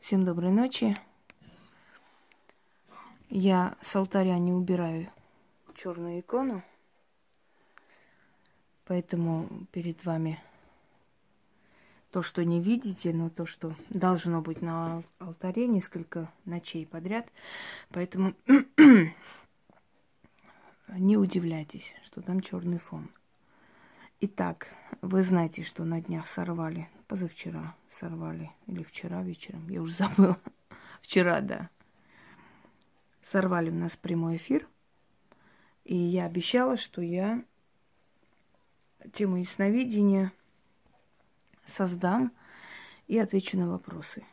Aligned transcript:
Всем 0.00 0.24
доброй 0.24 0.50
ночи. 0.50 0.96
Я 3.28 3.76
с 3.82 3.94
алтаря 3.94 4.38
не 4.38 4.50
убираю 4.50 5.10
черную 5.74 6.20
икону, 6.20 6.62
поэтому 8.86 9.66
перед 9.72 10.02
вами 10.06 10.40
то, 12.10 12.22
что 12.22 12.42
не 12.46 12.62
видите, 12.62 13.12
но 13.12 13.28
то, 13.28 13.44
что 13.44 13.74
должно 13.90 14.40
быть 14.40 14.62
на 14.62 15.02
алтаре 15.18 15.68
несколько 15.68 16.32
ночей 16.46 16.86
подряд. 16.86 17.28
Поэтому 17.90 18.34
не 20.88 21.18
удивляйтесь, 21.18 21.92
что 22.06 22.22
там 22.22 22.40
черный 22.40 22.78
фон. 22.78 23.10
Итак, 24.20 24.68
вы 25.02 25.22
знаете, 25.22 25.62
что 25.62 25.84
на 25.84 26.00
днях 26.00 26.26
сорвали, 26.26 26.88
позавчера 27.10 27.74
сорвали, 27.98 28.52
или 28.68 28.84
вчера 28.84 29.20
вечером, 29.24 29.68
я 29.68 29.82
уже 29.82 29.94
забыла. 29.98 30.38
Вчера, 31.02 31.40
да. 31.40 31.68
Сорвали 33.20 33.70
у 33.70 33.74
нас 33.74 33.96
прямой 33.96 34.36
эфир. 34.36 34.68
И 35.84 35.96
я 35.96 36.26
обещала, 36.26 36.76
что 36.76 37.02
я 37.02 37.44
тему 39.12 39.38
ясновидения 39.38 40.32
создам 41.64 42.30
и 43.08 43.18
отвечу 43.18 43.58
на 43.58 43.68
вопросы. 43.68 44.24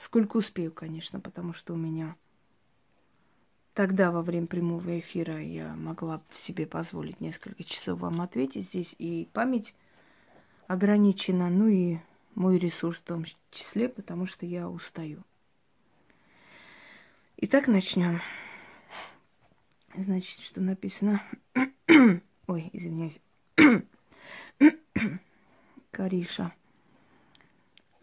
Сколько 0.00 0.38
успею, 0.38 0.72
конечно, 0.72 1.20
потому 1.20 1.52
что 1.52 1.74
у 1.74 1.76
меня 1.76 2.16
тогда 3.72 4.10
во 4.10 4.22
время 4.22 4.48
прямого 4.48 4.98
эфира 4.98 5.40
я 5.40 5.76
могла 5.76 6.20
себе 6.34 6.66
позволить 6.66 7.20
несколько 7.20 7.62
часов 7.62 8.00
вам 8.00 8.20
ответить 8.20 8.64
здесь, 8.64 8.96
и 8.98 9.28
память 9.32 9.76
ограничена, 10.70 11.50
ну 11.50 11.66
и 11.66 11.98
мой 12.36 12.56
ресурс 12.56 12.98
в 12.98 13.02
том 13.02 13.24
числе, 13.50 13.88
потому 13.88 14.26
что 14.26 14.46
я 14.46 14.68
устаю. 14.68 15.24
Итак, 17.38 17.66
начнем. 17.66 18.20
Значит, 19.96 20.38
что 20.38 20.60
написано? 20.60 21.24
Ой, 22.46 22.70
извиняюсь. 22.72 23.18
Кариша. 25.90 26.52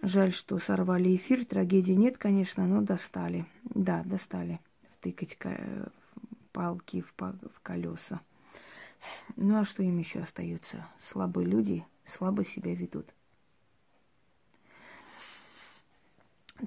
Жаль, 0.01 0.33
что 0.33 0.59
сорвали 0.59 1.15
эфир. 1.15 1.45
Трагедии 1.45 1.93
нет, 1.93 2.17
конечно, 2.17 2.67
но 2.67 2.81
достали. 2.81 3.45
Да, 3.63 4.03
достали. 4.03 4.59
Втыкать 4.97 5.37
палки 6.51 6.99
в, 7.01 7.13
в 7.17 7.61
колеса. 7.63 8.19
Ну 9.37 9.57
а 9.57 9.63
что 9.63 9.83
им 9.83 9.97
еще 9.99 10.19
остается? 10.19 10.85
Слабые 10.99 11.47
люди 11.47 11.85
слабо 12.07 12.43
себя 12.43 12.73
ведут. 12.73 13.13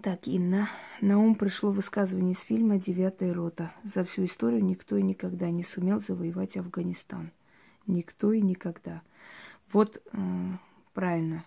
Так, 0.03 0.29
Инна, 0.29 0.71
на 1.01 1.19
ум 1.19 1.35
пришло 1.35 1.73
высказывание 1.73 2.35
из 2.35 2.41
фильма 2.41 2.79
«Девятая 2.79 3.35
рота». 3.35 3.73
За 3.83 4.05
всю 4.05 4.25
историю 4.25 4.63
никто 4.65 4.97
и 4.97 5.03
никогда 5.03 5.51
не 5.51 5.65
сумел 5.65 6.01
завоевать 6.01 6.57
Афганистан. 6.57 7.33
Никто 7.89 8.33
и 8.33 8.41
никогда. 8.41 9.03
Вот 9.73 10.01
э, 10.13 10.19
правильно. 10.95 11.45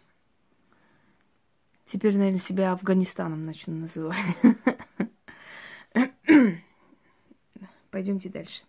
Теперь, 1.85 2.17
наверное, 2.17 2.39
себя 2.39 2.73
Афганистаном 2.73 3.45
начну 3.45 3.75
называть. 3.75 4.17
Пойдемте 7.91 8.27
дальше. 8.27 8.63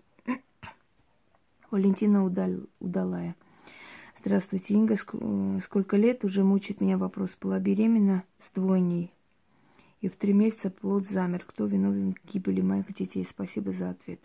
Валентина 1.71 2.25
Удалая. 2.79 3.35
Здравствуйте, 4.25 4.73
Инга. 4.73 4.95
Э, 4.95 5.61
сколько 5.63 5.99
лет 5.99 6.25
уже 6.25 6.45
мучает 6.45 6.81
меня 6.81 6.97
вопрос. 6.97 7.37
Была 7.39 7.59
беременна 7.59 8.25
с 8.41 8.49
двойней 8.49 9.13
и 10.01 10.09
в 10.09 10.17
три 10.17 10.33
месяца 10.33 10.71
плод 10.71 11.07
замер. 11.07 11.45
Кто 11.47 11.67
виновен 11.67 12.15
в 12.15 12.33
гибели 12.33 12.63
моих 12.63 12.91
детей? 12.95 13.27
Спасибо 13.27 13.73
за 13.73 13.91
ответ. 13.91 14.21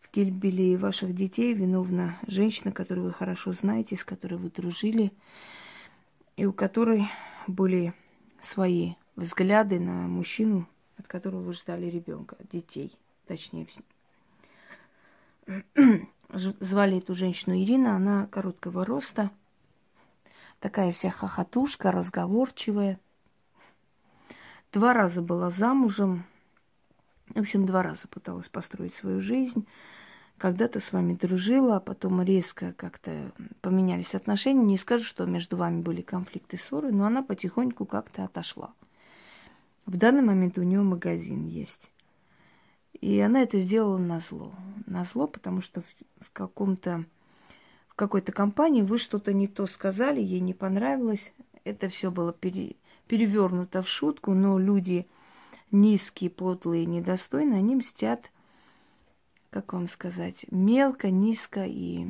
В 0.00 0.12
гибели 0.12 0.74
ваших 0.74 1.14
детей 1.14 1.54
виновна 1.54 2.18
женщина, 2.26 2.72
которую 2.72 3.06
вы 3.06 3.12
хорошо 3.12 3.52
знаете, 3.52 3.94
с 3.96 4.02
которой 4.04 4.40
вы 4.40 4.50
дружили, 4.50 5.12
и 6.36 6.44
у 6.44 6.52
которой 6.52 7.06
были 7.46 7.94
свои 8.40 8.94
взгляды 9.14 9.78
на 9.78 10.08
мужчину, 10.08 10.66
от 10.96 11.06
которого 11.06 11.42
вы 11.42 11.52
ждали 11.52 11.86
ребенка, 11.86 12.36
детей, 12.50 12.90
точнее. 13.28 13.68
Звали 16.32 16.98
эту 16.98 17.14
женщину 17.14 17.56
Ирина, 17.56 17.96
она 17.96 18.26
короткого 18.26 18.84
роста, 18.84 19.30
такая 20.60 20.92
вся 20.92 21.10
хохотушка, 21.10 21.92
разговорчивая– 21.92 22.98
Два 24.72 24.94
раза 24.94 25.20
была 25.20 25.50
замужем. 25.50 26.24
В 27.28 27.38
общем, 27.38 27.66
два 27.66 27.82
раза 27.82 28.08
пыталась 28.08 28.48
построить 28.48 28.94
свою 28.94 29.20
жизнь. 29.20 29.66
Когда-то 30.38 30.80
с 30.80 30.92
вами 30.92 31.12
дружила, 31.12 31.76
а 31.76 31.80
потом 31.80 32.22
резко 32.22 32.72
как-то 32.72 33.32
поменялись 33.60 34.14
отношения. 34.14 34.64
Не 34.64 34.78
скажу, 34.78 35.04
что 35.04 35.26
между 35.26 35.58
вами 35.58 35.82
были 35.82 36.00
конфликты, 36.00 36.56
ссоры, 36.56 36.90
но 36.90 37.04
она 37.04 37.22
потихоньку 37.22 37.84
как-то 37.84 38.24
отошла. 38.24 38.72
В 39.84 39.98
данный 39.98 40.22
момент 40.22 40.56
у 40.56 40.62
нее 40.62 40.80
магазин 40.80 41.46
есть. 41.46 41.90
И 43.02 43.18
она 43.20 43.42
это 43.42 43.58
сделала 43.58 43.98
на 43.98 44.20
зло. 44.20 44.54
На 44.86 45.04
зло, 45.04 45.26
потому 45.26 45.60
что 45.60 45.82
в, 45.82 45.86
в 46.20 46.30
каком-то 46.32 47.04
в 47.88 47.94
какой-то 47.94 48.32
компании 48.32 48.80
вы 48.80 48.96
что-то 48.96 49.34
не 49.34 49.48
то 49.48 49.66
сказали, 49.66 50.22
ей 50.22 50.40
не 50.40 50.54
понравилось. 50.54 51.32
Это 51.64 51.90
все 51.90 52.10
было 52.10 52.32
пере, 52.32 52.76
перевернуто 53.06 53.82
в 53.82 53.88
шутку, 53.88 54.32
но 54.32 54.58
люди 54.58 55.06
низкие, 55.70 56.30
подлые, 56.30 56.86
недостойные, 56.86 57.58
они 57.58 57.76
мстят, 57.76 58.30
как 59.50 59.74
вам 59.74 59.88
сказать, 59.88 60.46
мелко, 60.50 61.10
низко, 61.10 61.66
и 61.66 62.08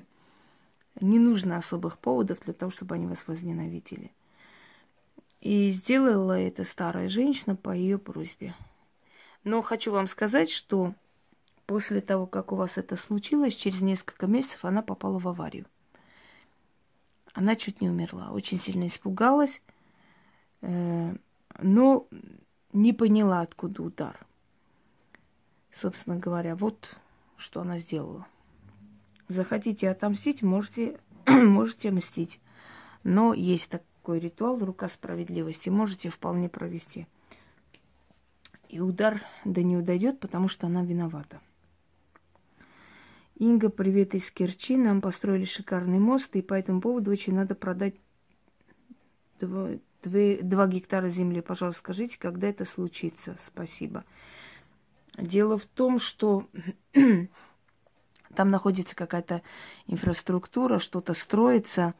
не 1.01 1.19
нужно 1.19 1.57
особых 1.57 1.99
поводов 1.99 2.39
для 2.45 2.53
того, 2.53 2.71
чтобы 2.71 2.95
они 2.95 3.07
вас 3.07 3.27
возненавидели. 3.27 4.13
И 5.41 5.71
сделала 5.71 6.39
это 6.39 6.65
старая 6.65 7.09
женщина 7.09 7.57
по 7.57 7.71
ее 7.71 7.99
просьбе. 7.99 8.55
Но 9.45 9.63
хочу 9.63 9.93
вам 9.93 10.07
сказать, 10.07 10.51
что 10.51 10.95
после 11.67 12.01
того, 12.01 12.27
как 12.27 12.53
у 12.53 12.57
вас 12.57 12.79
это 12.79 12.97
случилось, 12.97 13.55
через 13.55 13.83
несколько 13.83 14.27
месяцев 14.27 14.65
она 14.65 14.83
попала 14.83 15.19
в 15.19 15.29
аварию. 15.29 15.67
Она 17.35 17.57
чуть 17.57 17.81
не 17.81 17.89
умерла, 17.89 18.31
очень 18.31 18.59
сильно 18.61 18.87
испугалась, 18.87 19.63
Э, 20.63 21.15
но 21.61 22.07
не 22.73 22.93
поняла, 22.93 23.41
откуда 23.43 23.83
удар. 23.83 24.27
Собственно 25.75 26.17
говоря, 26.17 26.57
вот 26.57 26.97
что 27.37 27.61
она 27.61 27.79
сделала. 27.79 28.27
Захотите 29.29 29.91
отомстить, 29.91 30.43
можете, 30.43 30.99
можете 31.27 31.91
мстить. 31.91 32.41
Но 33.03 33.35
есть 33.35 33.69
такой 33.69 34.21
ритуал, 34.21 34.59
рука 34.59 34.89
справедливости, 34.89 35.69
можете 35.69 36.09
вполне 36.09 36.49
провести. 36.49 37.07
И 38.73 38.81
удар 38.81 39.21
до 39.45 39.63
нее 39.63 39.83
дойдет, 39.83 40.19
потому 40.19 40.49
что 40.49 40.67
она 40.67 40.83
виновата. 40.83 41.43
Инга, 43.37 43.69
привет 43.69 44.15
из 44.15 44.31
Керчи. 44.31 44.79
Нам 44.79 45.03
построили 45.03 45.45
шикарный 45.45 45.99
мост, 45.99 46.35
и 46.37 46.41
по 46.41 46.55
этому 46.55 46.81
поводу 46.81 47.11
очень 47.11 47.35
надо 47.35 47.55
продать 47.55 47.95
Две, 49.39 50.43
два 50.43 50.67
гектара 50.69 51.11
земли, 51.11 51.41
пожалуйста, 51.41 51.81
скажите, 51.81 52.19
когда 52.19 52.49
это 52.49 52.65
случится? 52.65 53.37
Спасибо. 53.47 54.05
Дело 55.19 55.59
в 55.59 55.67
том, 55.67 55.99
что 55.99 56.49
там 58.35 58.51
находится 58.51 58.97
какая-то 58.97 59.43
инфраструктура, 59.87 60.79
что-то 60.79 61.13
строится. 61.13 61.95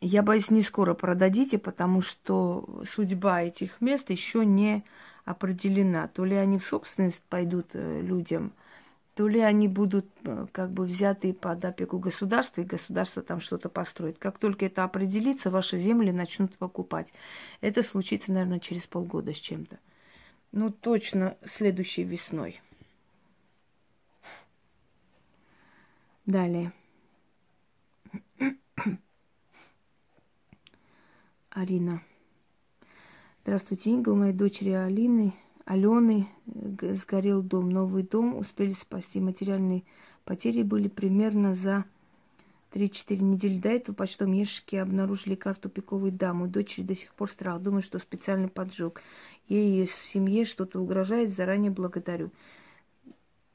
Я 0.00 0.22
боюсь, 0.22 0.50
не 0.50 0.62
скоро 0.62 0.94
продадите, 0.94 1.58
потому 1.58 2.02
что 2.02 2.82
судьба 2.86 3.42
этих 3.42 3.80
мест 3.80 4.10
еще 4.10 4.44
не 4.44 4.84
определена. 5.24 6.08
То 6.08 6.24
ли 6.24 6.36
они 6.36 6.58
в 6.58 6.66
собственность 6.66 7.22
пойдут 7.28 7.68
э, 7.72 8.00
людям– 8.02 8.52
то 9.16 9.26
ли 9.28 9.40
они 9.40 9.66
будут 9.66 10.06
э, 10.24 10.46
как 10.52 10.70
бы 10.72 10.84
взяты 10.84 11.32
под 11.32 11.64
опеку 11.64 11.98
государства, 11.98 12.60
и 12.60 12.64
государство 12.64 13.22
там 13.22 13.40
что-то 13.40 13.70
построит. 13.70 14.18
Как 14.18 14.38
только 14.38 14.66
это 14.66 14.84
определится, 14.84 15.50
ваши 15.50 15.78
земли 15.78 16.10
начнут 16.10 16.58
покупать. 16.58 17.14
Это 17.62 17.82
случится, 17.82 18.30
наверное, 18.30 18.60
через 18.60 18.86
полгода 18.86 19.32
с 19.32 19.38
чем-то. 19.38 19.78
Ну, 20.52 20.68
точно 20.70 21.38
следующей 21.46 22.04
весной. 22.04 22.60
Далее. 26.26 26.72
Арина. 31.56 32.02
Здравствуйте, 33.42 33.90
Инга. 33.90 34.10
У 34.10 34.14
моей 34.14 34.34
дочери 34.34 34.72
Алины 34.72 35.32
Алены 35.64 36.28
э, 36.54 36.94
сгорел 36.94 37.42
дом, 37.42 37.70
новый 37.70 38.02
дом, 38.02 38.36
успели 38.36 38.74
спасти. 38.74 39.20
Материальные 39.20 39.82
потери 40.26 40.62
были 40.62 40.88
примерно 40.88 41.54
за 41.54 41.86
3-4 42.72 43.22
недели 43.22 43.58
до 43.58 43.70
этого 43.70 43.94
почтом 43.94 44.32
ящике 44.32 44.82
обнаружили 44.82 45.34
карту 45.34 45.70
пиковой 45.70 46.10
дамы. 46.10 46.46
Дочери 46.46 46.84
до 46.84 46.94
сих 46.94 47.14
пор 47.14 47.30
страх. 47.30 47.62
Думаю, 47.62 47.82
что 47.82 47.98
специальный 48.00 48.48
поджог. 48.48 49.00
Ей 49.48 49.84
и 49.84 49.86
семье 49.86 50.44
что-то 50.44 50.78
угрожает. 50.78 51.30
Заранее 51.30 51.70
благодарю. 51.70 52.30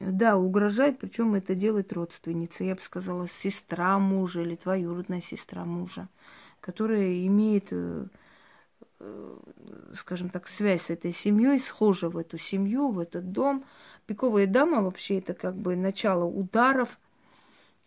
Да, 0.00 0.36
угрожает, 0.36 0.98
причем 0.98 1.34
это 1.34 1.54
делает 1.54 1.92
родственница. 1.92 2.64
Я 2.64 2.74
бы 2.74 2.82
сказала, 2.82 3.28
сестра 3.28 3.96
мужа 4.00 4.42
или 4.42 4.58
двоюродная 4.60 5.20
сестра 5.20 5.64
мужа, 5.64 6.08
которая 6.62 7.26
имеет, 7.26 7.68
э, 7.72 8.06
э, 9.00 9.38
скажем 9.96 10.30
так, 10.30 10.48
связь 10.48 10.82
с 10.82 10.90
этой 10.90 11.12
семьей, 11.12 11.58
схожа 11.58 12.08
в 12.08 12.16
эту 12.16 12.38
семью, 12.38 12.90
в 12.90 13.00
этот 13.00 13.32
дом. 13.32 13.64
Пиковая 14.06 14.46
дама 14.46 14.80
вообще 14.80 15.18
это 15.18 15.34
как 15.34 15.56
бы 15.56 15.76
начало 15.76 16.24
ударов, 16.24 16.98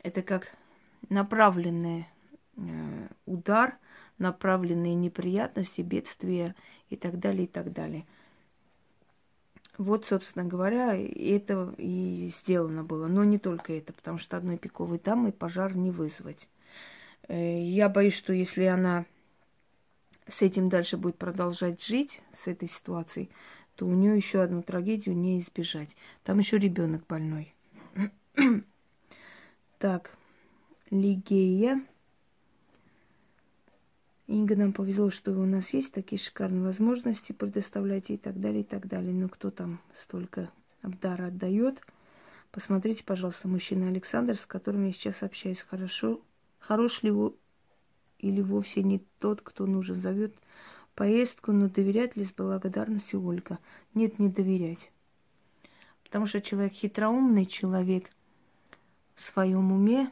это 0.04 0.22
как 0.22 0.52
направленный 1.10 2.08
э, 2.58 2.62
удар, 3.26 3.78
направленные 4.18 4.94
неприятности, 4.94 5.82
бедствия 5.82 6.54
и 6.90 6.98
так 6.98 7.18
далее, 7.18 7.46
и 7.46 7.48
так 7.48 7.72
далее. 7.72 8.06
Вот, 9.78 10.06
собственно 10.06 10.46
говоря, 10.46 10.96
это 10.96 11.74
и 11.78 12.30
сделано 12.42 12.84
было. 12.84 13.08
Но 13.08 13.24
не 13.24 13.40
только 13.40 13.74
это, 13.74 13.94
потому 13.94 14.20
что 14.20 14.36
одной 14.36 14.58
пиковой 14.58 15.00
дамой 15.00 15.32
пожар 15.32 15.76
не 15.76 15.92
вызвать. 15.92 16.50
Э, 17.28 17.62
я 17.62 17.90
боюсь, 17.90 18.16
что 18.16 18.34
если 18.34 18.66
она 18.66 19.06
с 20.28 20.42
этим 20.42 20.70
дальше 20.70 20.98
будет 20.98 21.18
продолжать 21.18 21.84
жить, 21.84 22.22
с 22.34 22.48
этой 22.48 22.68
ситуацией, 22.68 23.30
то 23.76 23.86
у 23.86 23.94
нее 23.94 24.16
еще 24.16 24.42
одну 24.42 24.64
трагедию 24.64 25.16
не 25.16 25.40
избежать. 25.40 25.96
Там 26.24 26.40
еще 26.40 26.58
ребенок 26.58 27.06
больной. 27.08 27.54
так, 29.80 30.12
Лигея. 30.90 31.86
Инга, 34.28 34.56
нам 34.56 34.74
повезло, 34.74 35.12
что 35.12 35.34
у 35.34 35.46
нас 35.46 35.70
есть 35.70 35.92
такие 35.92 36.20
шикарные 36.20 36.64
возможности 36.64 37.32
предоставлять 37.32 38.10
и 38.10 38.18
так 38.18 38.40
далее, 38.40 38.62
и 38.62 38.64
так 38.64 38.88
далее. 38.88 39.14
Но 39.14 39.30
кто 39.30 39.52
там 39.52 39.80
столько 40.02 40.50
дара 40.82 41.28
отдает? 41.28 41.80
Посмотрите, 42.52 43.04
пожалуйста, 43.04 43.48
мужчина 43.48 43.90
Александр, 43.90 44.36
с 44.36 44.46
которым 44.48 44.88
я 44.88 44.94
сейчас 44.94 45.22
общаюсь. 45.22 45.60
Хорошо, 45.60 46.22
хорош 46.68 47.04
ли 47.04 47.10
его 47.10 47.36
или 48.20 48.42
вовсе 48.42 48.82
не 48.84 49.00
тот, 49.20 49.42
кто 49.42 49.66
нужен. 49.66 50.02
Зовет 50.02 50.36
поездку, 50.96 51.52
но 51.52 51.70
доверять 51.70 52.16
ли 52.16 52.26
с 52.26 52.32
благодарностью 52.32 53.24
Ольга? 53.24 53.60
Нет, 53.94 54.20
не 54.20 54.30
доверять. 54.30 54.92
Потому 56.04 56.26
что 56.26 56.42
человек 56.42 56.74
хитроумный, 56.74 57.46
человек 57.46 58.10
в 59.16 59.22
своем 59.22 59.72
уме, 59.72 60.12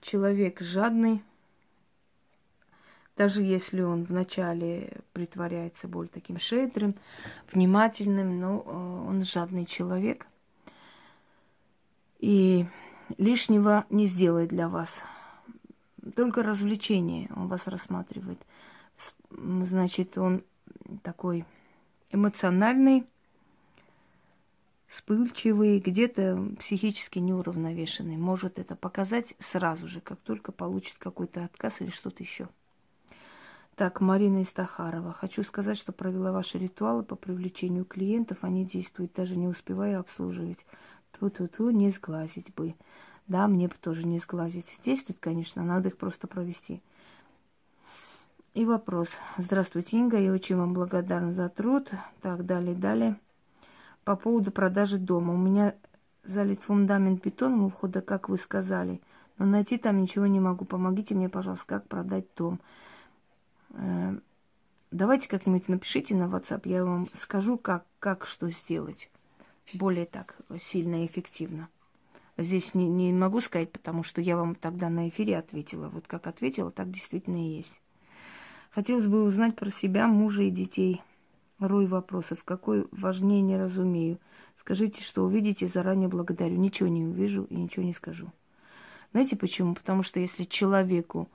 человек 0.00 0.60
жадный, 0.60 1.22
даже 3.16 3.42
если 3.42 3.80
он 3.80 4.04
вначале 4.04 5.00
притворяется 5.12 5.86
более 5.86 6.10
таким 6.10 6.38
шедрым, 6.38 6.96
внимательным, 7.52 8.40
но 8.40 8.62
э, 8.66 9.08
он 9.08 9.24
жадный 9.24 9.66
человек. 9.66 10.26
И 12.18 12.66
лишнего 13.18 13.84
не 13.90 14.06
сделает 14.06 14.50
для 14.50 14.68
вас. 14.68 15.02
Только 16.16 16.42
развлечение 16.42 17.30
он 17.34 17.48
вас 17.48 17.66
рассматривает. 17.66 18.38
Значит, 19.30 20.18
он 20.18 20.42
такой 21.02 21.44
эмоциональный, 22.10 23.06
вспыльчивый, 24.86 25.80
где-то 25.80 26.54
психически 26.58 27.18
неуравновешенный. 27.18 28.16
Может 28.16 28.58
это 28.58 28.76
показать 28.76 29.34
сразу 29.38 29.88
же, 29.88 30.00
как 30.00 30.20
только 30.20 30.52
получит 30.52 30.96
какой-то 30.98 31.44
отказ 31.44 31.80
или 31.80 31.90
что-то 31.90 32.22
еще. 32.22 32.48
Так, 33.74 34.00
Марина 34.00 34.42
Истахарова. 34.42 35.12
Хочу 35.12 35.42
сказать, 35.42 35.76
что 35.76 35.90
провела 35.90 36.30
ваши 36.30 36.58
ритуалы 36.58 37.02
по 37.02 37.16
привлечению 37.16 37.84
клиентов. 37.84 38.38
Они 38.42 38.64
действуют, 38.64 39.12
даже 39.14 39.34
не 39.36 39.48
успевая 39.48 39.98
обслуживать. 39.98 40.64
Ту-ту-ту, 41.18 41.70
не 41.70 41.90
сглазить 41.90 42.52
бы. 42.54 42.74
Да, 43.26 43.48
мне 43.48 43.68
бы 43.68 43.74
тоже 43.80 44.06
не 44.06 44.18
сглазить. 44.18 44.78
Действует, 44.84 45.18
конечно, 45.20 45.62
надо 45.62 45.88
их 45.88 45.96
просто 45.96 46.26
провести. 46.26 46.82
И 48.52 48.64
вопрос. 48.64 49.08
Здравствуйте, 49.38 49.96
Инга. 49.96 50.18
Я 50.18 50.32
очень 50.32 50.56
вам 50.56 50.74
благодарна 50.74 51.32
за 51.32 51.48
труд. 51.48 51.90
Так, 52.20 52.46
далее, 52.46 52.74
далее. 52.74 53.18
По 54.04 54.14
поводу 54.16 54.52
продажи 54.52 54.98
дома. 54.98 55.34
У 55.34 55.38
меня 55.38 55.74
залит 56.24 56.62
фундамент 56.62 57.24
бетоном 57.24 57.64
у 57.64 57.68
входа, 57.68 58.00
как 58.00 58.28
вы 58.28 58.36
сказали. 58.36 59.00
Но 59.38 59.46
найти 59.46 59.78
там 59.78 60.00
ничего 60.00 60.26
не 60.26 60.40
могу. 60.40 60.64
Помогите 60.64 61.14
мне, 61.14 61.28
пожалуйста, 61.28 61.66
как 61.66 61.88
продать 61.88 62.26
дом. 62.36 62.60
Э, 63.70 64.16
давайте 64.90 65.28
как-нибудь 65.28 65.68
напишите 65.68 66.14
на 66.14 66.24
WhatsApp, 66.24 66.62
я 66.68 66.84
вам 66.84 67.08
скажу, 67.14 67.58
как, 67.58 67.84
как 67.98 68.26
что 68.26 68.48
сделать. 68.50 69.10
Более 69.72 70.06
так 70.06 70.36
сильно 70.60 71.02
и 71.02 71.06
эффективно. 71.06 71.68
Здесь 72.36 72.74
не, 72.74 72.88
не 72.88 73.12
могу 73.12 73.40
сказать, 73.40 73.70
потому 73.70 74.02
что 74.02 74.20
я 74.20 74.36
вам 74.36 74.54
тогда 74.54 74.90
на 74.90 75.08
эфире 75.08 75.38
ответила. 75.38 75.88
Вот 75.88 76.06
как 76.06 76.26
ответила, 76.26 76.70
так 76.70 76.90
действительно 76.90 77.36
и 77.36 77.56
есть. 77.58 77.80
Хотелось 78.70 79.06
бы 79.06 79.22
узнать 79.22 79.54
про 79.54 79.70
себя, 79.70 80.08
мужа 80.08 80.42
и 80.42 80.50
детей. 80.50 81.00
Рой 81.60 81.86
вопросов. 81.86 82.42
Какой 82.44 82.86
важнее 82.90 83.40
не 83.40 83.56
разумею. 83.56 84.18
Скажите, 84.58 85.02
что 85.02 85.24
увидите, 85.24 85.68
заранее 85.68 86.08
благодарю. 86.08 86.56
Ничего 86.56 86.88
не 86.88 87.04
увижу 87.04 87.44
и 87.44 87.54
ничего 87.54 87.84
не 87.84 87.92
скажу. 87.92 88.32
Знаете 89.12 89.36
почему? 89.36 89.74
Потому 89.74 90.02
что 90.02 90.18
если 90.18 90.42
человеку 90.42 91.28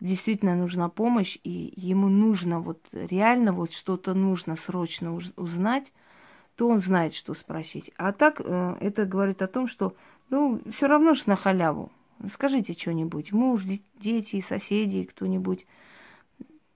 действительно 0.00 0.56
нужна 0.56 0.88
помощь, 0.88 1.38
и 1.44 1.72
ему 1.76 2.08
нужно 2.08 2.58
вот 2.58 2.80
реально 2.90 3.52
вот 3.52 3.72
что-то 3.72 4.14
нужно 4.14 4.56
срочно 4.56 5.14
узнать, 5.36 5.92
то 6.60 6.68
он 6.68 6.78
знает, 6.78 7.14
что 7.14 7.32
спросить. 7.32 7.90
А 7.96 8.12
так 8.12 8.42
э, 8.44 8.76
это 8.80 9.06
говорит 9.06 9.40
о 9.40 9.46
том, 9.46 9.66
что 9.66 9.96
ну, 10.28 10.60
все 10.70 10.88
равно 10.88 11.14
же 11.14 11.22
на 11.24 11.34
халяву. 11.34 11.90
Скажите 12.30 12.74
что-нибудь. 12.74 13.32
Муж, 13.32 13.62
дети, 13.98 14.42
соседи, 14.42 15.04
кто-нибудь. 15.04 15.66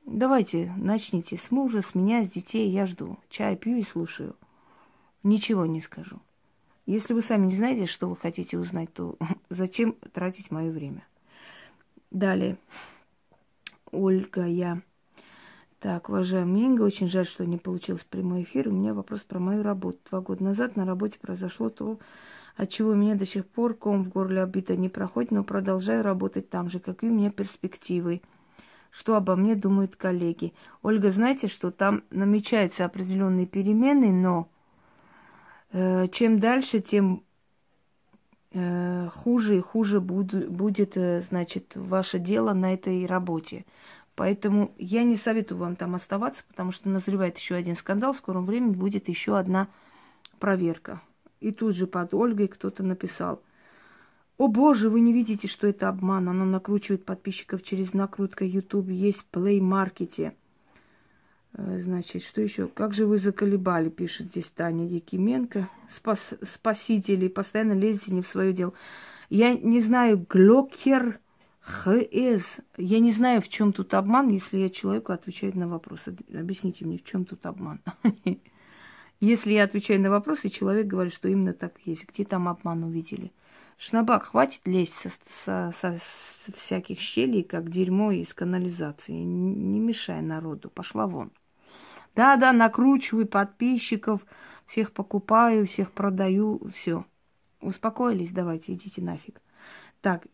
Давайте, 0.07 0.73
начните 0.79 1.37
с 1.37 1.51
мужа, 1.51 1.83
с 1.83 1.95
меня, 1.95 2.25
с 2.25 2.31
детей. 2.31 2.71
Я 2.71 2.87
жду. 2.87 3.19
Чай 3.29 3.57
пью 3.57 3.77
и 3.77 3.83
слушаю. 3.83 4.37
Ничего 5.23 5.67
не 5.67 5.83
скажу. 5.83 6.19
Если 6.87 7.13
вы 7.13 7.21
сами 7.21 7.45
не 7.49 7.55
знаете, 7.55 7.85
что 7.85 8.09
вы 8.09 8.17
хотите 8.17 8.57
узнать, 8.57 8.91
то 8.91 9.19
зачем 9.51 9.97
тратить 10.15 10.51
мое 10.51 10.71
время? 10.71 11.07
Далее. 12.11 12.57
Ольга, 13.93 14.47
я. 14.47 14.81
Так, 15.85 16.09
уважаемый 16.09 16.63
Инга, 16.63 16.81
очень 16.81 17.11
жаль, 17.11 17.27
что 17.27 17.45
не 17.45 17.59
получилось 17.59 18.07
прямой 18.09 18.45
эфир. 18.45 18.69
У 18.69 18.73
меня 18.73 18.95
вопрос 18.95 19.21
про 19.21 19.39
мою 19.39 19.63
работу. 19.63 19.99
Два 20.09 20.23
года 20.23 20.43
назад 20.43 20.77
на 20.77 20.87
работе 20.87 21.19
произошло 21.21 21.69
то, 21.69 21.99
от 22.57 22.71
чего 22.71 22.93
у 22.93 22.95
меня 22.95 23.17
до 23.17 23.27
сих 23.27 23.45
пор 23.45 23.75
ком 23.75 24.03
в 24.03 24.09
горле 24.09 24.43
обида 24.43 24.77
не 24.77 24.89
проходит, 24.89 25.31
но 25.31 25.45
продолжаю 25.45 26.03
работать 26.03 26.49
там 26.49 26.71
же. 26.71 26.81
Какие 26.81 27.11
у 27.11 27.13
меня 27.13 27.31
перспективы? 27.31 28.23
Что 28.91 29.15
обо 29.15 29.37
мне 29.37 29.57
думают 29.57 29.95
коллеги? 29.95 30.55
Ольга, 30.81 31.11
знаете, 31.11 31.49
что 31.49 31.71
там 31.71 32.03
намечаются 32.09 32.87
определенные 32.87 33.45
перемены, 33.45 34.11
но 34.11 34.49
э, 35.73 36.09
чем 36.09 36.41
дальше, 36.41 36.81
тем 36.81 37.25
Э, 38.57 39.09
хуже 39.13 39.57
и 39.57 39.61
хуже 39.61 40.01
буду, 40.01 40.49
будет, 40.49 40.97
э, 40.97 41.23
значит, 41.23 41.73
ваше 41.75 42.21
дело 42.21 42.53
на 42.53 42.73
этой 42.73 43.05
работе. 43.05 43.65
Поэтому 44.17 44.73
я 44.79 45.03
не 45.03 45.17
советую 45.17 45.59
вам 45.59 45.77
там 45.77 45.95
оставаться, 45.95 46.45
потому 46.49 46.71
что 46.71 46.89
назревает 46.89 47.37
еще 47.37 47.57
один 47.57 47.75
скандал. 47.75 48.13
В 48.13 48.19
скором 48.19 48.47
времени 48.47 48.75
будет 48.75 49.09
еще 49.09 49.37
одна 49.37 49.69
проверка. 50.39 51.01
И 51.41 51.51
тут 51.51 51.75
же 51.75 51.87
под 51.87 52.15
Ольгой 52.15 52.49
кто-то 52.49 52.83
написал. 52.83 53.43
О 54.39 54.49
боже, 54.49 54.89
вы 54.89 55.01
не 55.01 55.13
видите, 55.13 55.49
что 55.49 55.67
это 55.67 55.89
обман. 55.89 56.29
Она 56.29 56.45
накручивает 56.45 57.05
подписчиков 57.05 57.63
через 57.63 57.93
накрутка 57.93 58.45
YouTube. 58.45 58.89
Есть 58.89 59.25
Play 59.33 59.59
Market. 59.59 60.33
Э, 61.55 61.81
значит, 61.83 62.23
что 62.23 62.41
еще? 62.41 62.69
Как 62.69 62.95
же 62.95 63.07
вы 63.07 63.19
заколебали, 63.19 63.89
пишет 63.89 64.29
здесь 64.29 64.51
Таня 64.51 64.87
Якименко. 64.87 65.69
Спас, 65.91 66.35
спасители, 66.43 67.29
постоянно 67.29 67.73
лезете 67.73 68.13
не 68.13 68.23
в 68.23 68.27
свое 68.27 68.53
дело. 68.53 68.73
Я 69.31 69.55
не 69.55 69.81
знаю, 69.81 70.25
Глокер 70.29 71.21
ХС. 71.65 72.61
Я 72.77 73.01
не 73.01 73.11
знаю, 73.11 73.41
в 73.41 73.49
чем 73.49 73.73
тут 73.73 73.95
обман, 73.95 74.29
если 74.29 74.59
я 74.59 74.69
человеку 74.69 75.13
отвечаю 75.13 75.57
на 75.57 75.67
вопросы. 75.67 76.15
Объясните 76.33 76.85
мне, 76.85 76.99
в 76.99 77.05
чем 77.05 77.25
тут 77.25 77.47
обман. 77.47 77.81
Если 79.21 79.53
я 79.53 79.65
отвечаю 79.65 80.01
на 80.01 80.11
вопросы, 80.11 80.51
человек 80.51 80.87
говорит, 80.87 81.15
что 81.15 81.29
именно 81.29 81.55
так 81.55 81.79
есть. 81.87 82.07
Где 82.07 82.25
там 82.27 82.49
обман 82.49 82.85
увидели? 82.85 83.33
Шнабак, 83.79 84.25
хватит 84.25 84.61
лезть 84.67 84.95
со, 84.99 85.11
со, 85.31 85.73
со, 85.73 85.99
со 85.99 86.53
всяких 86.53 87.01
щелей, 87.01 87.43
как 87.43 87.71
дерьмо 87.71 88.13
из 88.13 88.35
канализации. 88.35 89.13
Не 89.15 89.81
мешай 89.81 90.21
народу. 90.21 90.69
Пошла 90.69 91.07
вон. 91.07 91.33
Да-да, 92.15 92.53
накручиваю 92.53 93.27
подписчиков, 93.27 94.27
всех 94.67 94.93
покупаю, 94.93 95.67
всех 95.67 95.93
продаю, 95.93 96.61
все. 96.75 97.07
Успокоились, 97.61 98.33
давайте, 98.33 98.75
идите 98.75 99.01
нафиг. 99.01 99.41
Так, 100.03 100.27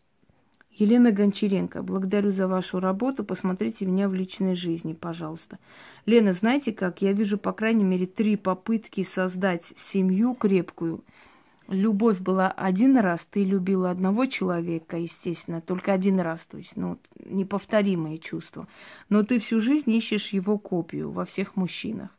Елена 0.80 1.12
Гончаренко, 1.12 1.82
благодарю 1.82 2.32
за 2.32 2.48
вашу 2.48 2.80
работу. 2.80 3.22
Посмотрите 3.22 3.84
меня 3.84 4.08
в 4.08 4.14
личной 4.14 4.54
жизни, 4.54 4.94
пожалуйста. 4.94 5.58
Лена, 6.06 6.32
знаете 6.32 6.72
как? 6.72 7.02
Я 7.02 7.12
вижу, 7.12 7.36
по 7.36 7.52
крайней 7.52 7.84
мере, 7.84 8.06
три 8.06 8.36
попытки 8.36 9.04
создать 9.04 9.74
семью 9.76 10.34
крепкую. 10.34 11.04
Любовь 11.68 12.18
была 12.18 12.50
один 12.50 12.96
раз, 12.96 13.28
ты 13.30 13.44
любила 13.44 13.90
одного 13.90 14.24
человека, 14.24 14.96
естественно, 14.96 15.60
только 15.60 15.92
один 15.92 16.18
раз, 16.18 16.40
то 16.50 16.56
есть, 16.56 16.72
ну, 16.76 16.98
неповторимые 17.24 18.18
чувства. 18.18 18.66
Но 19.08 19.22
ты 19.22 19.38
всю 19.38 19.60
жизнь 19.60 19.92
ищешь 19.92 20.30
его 20.30 20.58
копию 20.58 21.12
во 21.12 21.26
всех 21.26 21.56
мужчинах. 21.56 22.10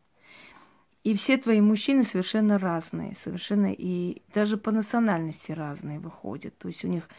И 1.04 1.16
все 1.16 1.38
твои 1.38 1.62
мужчины 1.62 2.04
совершенно 2.04 2.60
разные, 2.60 3.16
совершенно 3.24 3.74
и 3.74 4.22
даже 4.36 4.58
по 4.58 4.72
национальности 4.72 5.52
разные 5.52 6.00
выходят. 6.00 6.58
То 6.58 6.68
есть 6.68 6.86
у 6.86 6.88
них 6.88 7.10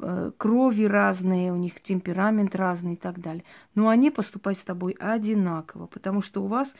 Э, 0.00 0.32
крови 0.36 0.84
разные, 0.84 1.52
у 1.52 1.56
них 1.56 1.80
темперамент 1.80 2.56
разный 2.56 2.94
и 2.94 2.96
так 2.96 3.20
далее. 3.20 3.44
Но 3.76 3.88
они 3.88 4.10
поступают 4.10 4.58
с 4.58 4.64
тобой 4.64 4.96
одинаково, 4.98 5.86
потому 5.86 6.20
что 6.20 6.42
у 6.42 6.46
вас 6.46 6.74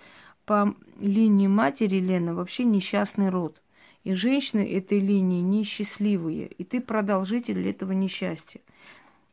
по 0.44 0.74
линии 0.98 1.46
матери, 1.46 2.00
Лена, 2.00 2.34
вообще 2.34 2.64
несчастный 2.64 3.28
род. 3.28 3.62
И 4.02 4.14
женщины 4.14 4.68
этой 4.68 4.98
линии 4.98 5.40
несчастливые, 5.40 6.48
и 6.48 6.64
ты 6.64 6.80
продолжитель 6.80 7.66
этого 7.68 7.92
несчастья. 7.92 8.60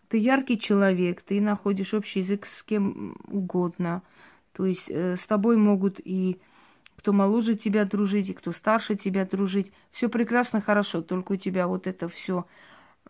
Ты 0.10 0.18
яркий 0.18 0.60
человек, 0.60 1.22
ты 1.24 1.42
находишь 1.42 1.94
общий 1.94 2.20
язык 2.20 2.46
с 2.46 2.62
кем 2.64 3.18
угодно. 3.28 4.04
То 4.54 4.68
есть 4.68 4.90
э, 4.90 5.16
с 5.16 5.26
тобой 5.26 5.58
могут 5.58 6.00
и 6.00 6.40
кто 7.02 7.14
моложе 7.14 7.56
тебя 7.56 7.86
дружить, 7.86 8.30
и 8.30 8.34
кто 8.34 8.52
старше 8.52 8.96
тебя 8.96 9.26
дружить. 9.26 9.72
Все 9.92 10.08
прекрасно, 10.08 10.62
хорошо, 10.62 11.02
только 11.02 11.34
у 11.34 11.36
тебя 11.36 11.68
вот 11.68 11.88
это 11.88 12.08
все 12.08 12.46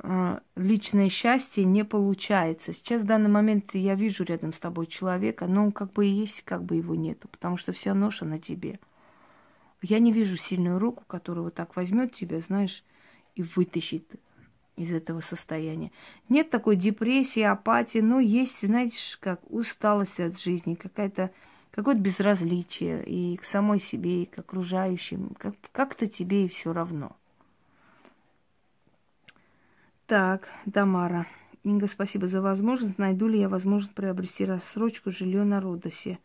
Э, 0.03 0.39
личное 0.55 1.09
счастье 1.09 1.63
не 1.63 1.83
получается. 1.83 2.73
Сейчас 2.73 3.01
в 3.01 3.05
данный 3.05 3.29
момент 3.29 3.73
я 3.73 3.95
вижу 3.95 4.23
рядом 4.23 4.53
с 4.53 4.59
тобой 4.59 4.87
человека, 4.87 5.47
но 5.47 5.65
он 5.65 5.71
как 5.71 5.93
бы 5.93 6.05
есть, 6.05 6.43
как 6.43 6.63
бы 6.63 6.75
его 6.75 6.95
нету, 6.95 7.27
потому 7.27 7.57
что 7.57 7.71
вся 7.71 7.93
ноша 7.93 8.25
на 8.25 8.39
тебе. 8.39 8.79
Я 9.81 9.99
не 9.99 10.11
вижу 10.11 10.37
сильную 10.37 10.79
руку, 10.79 11.03
которая 11.07 11.43
вот 11.43 11.55
так 11.55 11.75
возьмет 11.75 12.13
тебя, 12.13 12.39
знаешь, 12.39 12.83
и 13.35 13.43
вытащит 13.43 14.05
из 14.75 14.91
этого 14.91 15.21
состояния. 15.21 15.91
Нет 16.29 16.49
такой 16.49 16.75
депрессии, 16.75 17.41
апатии, 17.41 17.99
но 17.99 18.19
есть, 18.19 18.65
знаете, 18.65 18.97
как 19.19 19.41
усталость 19.51 20.19
от 20.19 20.39
жизни, 20.39 20.75
какая-то 20.75 21.31
какое-то 21.71 22.01
безразличие 22.01 23.03
и 23.03 23.37
к 23.37 23.45
самой 23.45 23.79
себе, 23.79 24.23
и 24.23 24.25
к 24.25 24.39
окружающим. 24.39 25.35
Как, 25.37 25.55
как-то 25.71 26.07
тебе 26.07 26.45
и 26.45 26.49
все 26.49 26.73
равно. 26.73 27.15
Так, 30.05 30.49
Тамара. 30.71 31.27
Инга, 31.63 31.87
спасибо 31.87 32.27
за 32.27 32.41
возможность. 32.41 32.97
Найду 32.97 33.27
ли 33.27 33.39
я 33.39 33.47
возможность 33.47 33.93
приобрести 33.93 34.45
рассрочку 34.45 35.11
жилье 35.11 35.43
на 35.43 35.61
Родосе? 35.61 36.19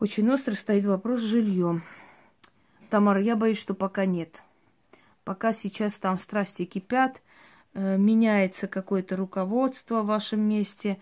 Очень 0.00 0.30
остро 0.30 0.54
стоит 0.54 0.84
вопрос 0.84 1.20
с 1.20 1.24
жильем. 1.24 1.82
Тамара, 2.90 3.20
я 3.20 3.36
боюсь, 3.36 3.58
что 3.58 3.74
пока 3.74 4.04
нет. 4.04 4.42
Пока 5.24 5.52
сейчас 5.52 5.94
там 5.94 6.18
страсти 6.18 6.64
кипят, 6.64 7.20
э, 7.74 7.96
меняется 7.98 8.68
какое-то 8.68 9.16
руководство 9.16 10.02
в 10.02 10.06
вашем 10.06 10.40
месте, 10.40 10.98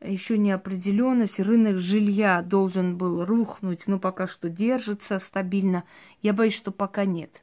еще 0.00 0.38
неопределенность, 0.38 1.40
рынок 1.40 1.78
жилья 1.78 2.42
должен 2.42 2.96
был 2.96 3.24
рухнуть, 3.24 3.86
но 3.86 3.98
пока 3.98 4.28
что 4.28 4.48
держится 4.48 5.18
стабильно. 5.18 5.84
Я 6.22 6.32
боюсь, 6.32 6.54
что 6.54 6.70
пока 6.70 7.04
нет. 7.04 7.42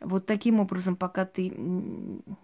Вот 0.00 0.26
таким 0.26 0.60
образом, 0.60 0.94
пока 0.94 1.24
ты 1.24 1.48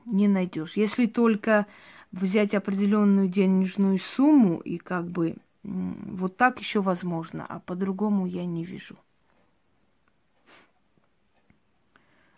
не 0.07 0.29
найдешь. 0.29 0.73
Если 0.73 1.07
только 1.07 1.67
взять 2.11 2.55
определенную 2.55 3.29
денежную 3.29 3.99
сумму 3.99 4.59
и 4.59 4.79
как 4.79 5.09
бы 5.09 5.37
вот 5.62 6.37
так 6.37 6.59
еще 6.59 6.81
возможно, 6.81 7.47
а 7.49 7.61
по-другому 7.61 8.26
я 8.26 8.45
не 8.45 8.64
вижу. 8.64 8.97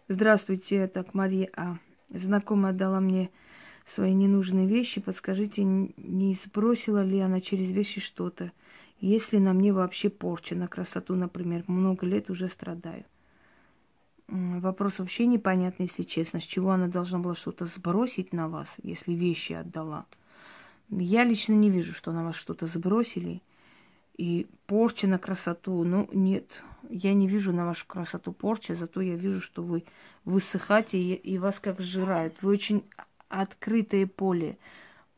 Здравствуйте, 0.09 0.87
так 0.87 1.15
Мария 1.15 1.49
А. 1.57 1.79
Знакомая 2.11 2.75
дала 2.75 3.01
мне 3.01 3.31
свои 3.85 4.13
ненужные 4.13 4.67
вещи. 4.67 5.01
Подскажите, 5.01 5.65
не 5.65 6.35
сбросила 6.35 7.03
ли 7.03 7.21
она 7.21 7.41
через 7.41 7.71
вещи 7.73 8.01
что-то? 8.01 8.53
Если 9.01 9.39
на 9.39 9.53
мне 9.53 9.73
вообще 9.73 10.09
порча 10.09 10.55
на 10.55 10.69
красоту, 10.69 11.15
например, 11.15 11.65
много 11.67 12.07
лет 12.07 12.31
уже 12.31 12.49
страдаю. 12.49 13.05
Вопрос 14.29 14.99
вообще 14.99 15.27
непонятный, 15.27 15.87
если 15.87 16.03
честно. 16.03 16.41
С 16.41 16.45
чего 16.45 16.71
она 16.71 16.89
должна 16.89 17.19
была 17.19 17.35
что-то 17.35 17.67
сбросить 17.67 18.33
на 18.33 18.49
вас, 18.49 18.77
если 18.83 19.13
вещи 19.13 19.53
отдала? 19.53 20.07
Я 20.89 21.25
лично 21.25 21.53
не 21.53 21.71
вижу, 21.71 21.93
что 21.93 22.13
на 22.13 22.25
вас 22.25 22.37
что-то 22.37 22.67
сбросили. 22.67 23.43
И 24.17 24.47
порча 24.67 25.07
на 25.07 25.19
красоту, 25.19 25.85
ну, 25.85 26.09
нет. 26.13 26.63
Я 26.89 27.13
не 27.13 27.27
вижу 27.27 27.53
на 27.53 27.67
вашу 27.67 27.87
красоту 27.87 28.33
порчи, 28.33 28.73
зато 28.73 29.01
я 29.01 29.17
вижу, 29.17 29.41
что 29.41 29.63
вы 29.63 29.85
высыхаете 30.25 30.99
и, 30.99 31.15
и 31.15 31.39
вас 31.39 31.59
как 31.59 31.81
сжирают. 31.81 32.41
Вы 32.41 32.53
очень 32.53 32.85
открытое 33.43 34.07
поле. 34.07 34.59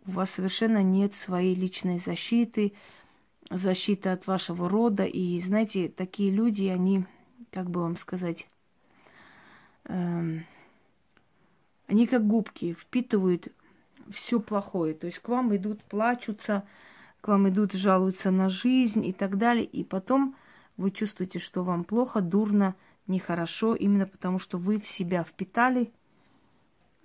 У 0.07 0.13
вас 0.13 0.31
совершенно 0.31 0.83
нет 0.83 1.15
своей 1.15 1.55
личной 1.55 1.99
защиты, 1.99 2.73
защиты 3.51 4.11
от 4.11 4.27
вашего 4.27 4.69
рода. 4.69 5.05
И, 5.05 5.41
знаете, 5.41 5.89
такие 5.89 6.31
люди, 6.31 6.65
они, 6.65 7.05
как 7.51 7.71
бы 7.71 7.81
вам 7.81 7.97
сказать, 7.97 8.47
Эм, 9.89 10.45
они 11.87 12.07
как 12.07 12.27
губки 12.27 12.75
впитывают 12.75 13.49
все 14.11 14.41
плохое. 14.41 14.95
То 14.95 15.07
есть 15.07 15.21
к 15.21 15.29
вам 15.29 15.55
идут, 15.55 15.83
плачутся, 15.85 16.67
к 17.21 17.29
вам 17.29 17.49
идут, 17.49 17.73
жалуются 17.73 18.31
на 18.31 18.49
жизнь 18.49 19.05
и 19.05 19.13
так 19.13 19.39
далее. 19.39 19.65
И 19.65 19.85
потом 19.85 20.37
вы 20.77 20.91
чувствуете, 20.91 21.39
что 21.39 21.63
вам 21.63 21.85
плохо, 21.85 22.21
дурно, 22.21 22.75
нехорошо, 23.07 23.75
именно 23.75 24.07
потому 24.07 24.39
что 24.39 24.59
вы 24.59 24.81
в 24.81 24.89
себя 24.89 25.23
впитали 25.23 25.93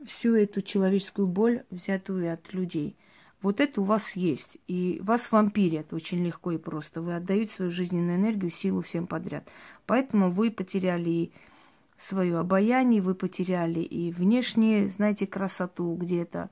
всю 0.06 0.36
эту 0.36 0.62
человеческую 0.62 1.28
боль, 1.28 1.64
взятую 1.70 2.34
от 2.34 2.54
людей. 2.54 2.98
Вот 3.42 3.60
это 3.60 3.82
у 3.82 3.84
вас 3.84 4.12
есть. 4.16 4.58
И 4.68 5.00
вас 5.04 5.32
вампирят 5.32 5.94
очень 5.94 6.24
легко 6.24 6.52
и 6.52 6.58
просто. 6.58 7.02
Вы 7.02 7.16
отдаете 7.16 7.54
свою 7.54 7.72
жизненную 7.72 8.18
энергию, 8.18 8.52
силу 8.52 8.82
всем 8.82 9.08
подряд. 9.08 9.48
Поэтому 9.86 10.32
вы 10.32 10.52
потеряли 10.52 11.10
и 11.10 11.32
свое 12.08 12.38
обаяние, 12.38 13.02
вы 13.02 13.16
потеряли 13.16 13.80
и 13.80 14.12
внешние, 14.12 14.90
знаете, 14.90 15.28
красоту 15.28 15.96
где-то, 15.96 16.50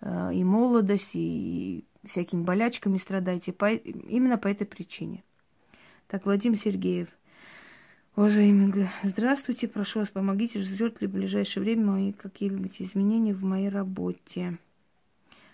э, 0.00 0.34
и 0.34 0.44
молодость, 0.44 1.14
и 1.14 1.84
всякими 2.04 2.42
болячками 2.42 2.96
страдаете. 2.96 3.52
Именно 3.52 4.38
по 4.38 4.48
этой 4.48 4.66
причине. 4.66 5.24
Так, 6.06 6.24
Владимир 6.24 6.58
Сергеев. 6.58 7.08
Уважаемый, 8.16 8.88
здравствуйте, 9.02 9.66
прошу 9.66 9.98
вас, 9.98 10.08
помогите, 10.08 10.60
ждет 10.60 11.00
ли 11.00 11.08
в 11.08 11.10
ближайшее 11.10 11.64
время 11.64 11.84
мои 11.84 12.12
какие-либо 12.12 12.68
изменения 12.78 13.34
в 13.34 13.42
моей 13.42 13.68
работе. 13.68 14.56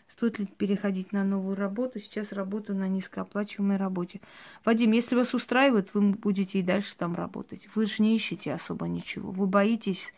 Стоит 0.07 0.39
ли 0.39 0.45
переходить 0.45 1.11
на 1.11 1.25
новую 1.25 1.57
работу? 1.57 2.01
Сейчас 2.01 2.33
работаю 2.33 2.79
на 2.79 2.87
низкооплачиваемой 2.87 3.79
работе. 3.79 4.21
Вадим, 4.63 4.93
если 4.93 5.17
вас 5.17 5.33
устраивает, 5.33 5.95
вы 5.95 6.11
будете 6.11 6.59
и 6.59 6.63
дальше 6.63 6.95
там 6.99 7.15
работать. 7.15 7.67
Вы 7.75 7.87
же 7.87 8.03
не 8.03 8.15
ищете 8.15 8.53
особо 8.53 8.89
ничего. 8.89 9.31
Вы 9.31 9.47
боитесь 9.47 10.13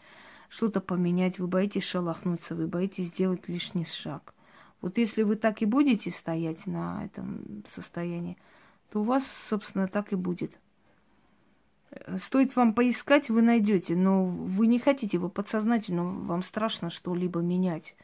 что-то 0.49 0.81
поменять, 0.81 1.39
вы 1.39 1.47
боитесь 1.47 1.85
шелохнуться, 1.85 2.57
вы 2.57 2.67
боитесь 2.67 3.07
сделать 3.07 3.47
лишний 3.47 3.85
шаг. 3.85 4.35
Вот 4.81 4.99
если 4.99 5.23
вы 5.23 5.37
так 5.37 5.63
и 5.63 5.65
будете 5.65 6.11
стоять 6.11 6.67
на 6.67 7.05
этом 7.05 7.63
состоянии, 7.73 8.37
то 8.91 9.03
у 9.03 9.05
вас, 9.05 9.25
собственно, 9.49 9.87
так 9.87 10.13
и 10.13 10.17
будет. 10.17 10.59
Стоит 12.19 12.57
вам 12.57 12.75
поискать, 12.75 13.29
вы 13.29 13.43
найдете, 13.43 13.95
но 13.95 14.25
вы 14.25 14.67
не 14.67 14.79
хотите, 14.79 15.19
вы 15.19 15.29
подсознательно, 15.29 16.05
вам 16.05 16.43
страшно 16.43 16.91
что-либо 16.91 17.41
менять. 17.41 17.95